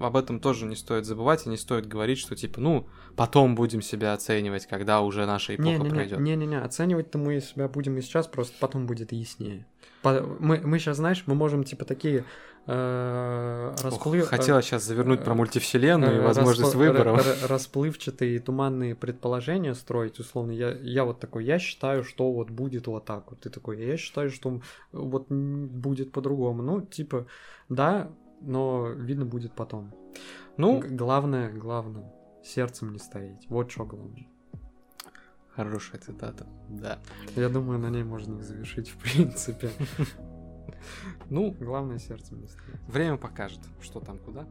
[0.00, 3.82] об этом тоже не стоит забывать и не стоит говорить, что типа, ну, потом будем
[3.82, 6.20] себя оценивать, когда уже наша эпоха не, не, пройдет.
[6.20, 9.66] Не-не-не, оценивать-то мы себя будем и сейчас, просто потом будет яснее.
[10.02, 12.24] Мы, мы сейчас, знаешь, мы можем типа такие
[12.66, 14.28] э, расплыв...
[14.28, 17.22] Хотела сейчас завернуть про мультивселенную и возможность выбора.
[17.46, 20.52] Расплывчатые туманные предположения строить, условно.
[20.52, 23.40] Я, я вот такой, я считаю, что вот будет вот так вот.
[23.40, 24.60] Ты такой, я считаю, что
[24.92, 26.62] вот будет по-другому.
[26.62, 27.26] Ну, типа,
[27.68, 29.94] да, но видно будет потом.
[30.56, 32.10] Ну, главное, главное,
[32.42, 33.44] сердцем не стоять.
[33.48, 34.29] Вот что главное.
[35.60, 36.98] Хорошая цитата, да.
[37.36, 39.70] Я думаю, на ней можно их завершить, в принципе.
[41.28, 42.22] Ну, главное стоит.
[42.88, 44.46] Время покажет, что там куда.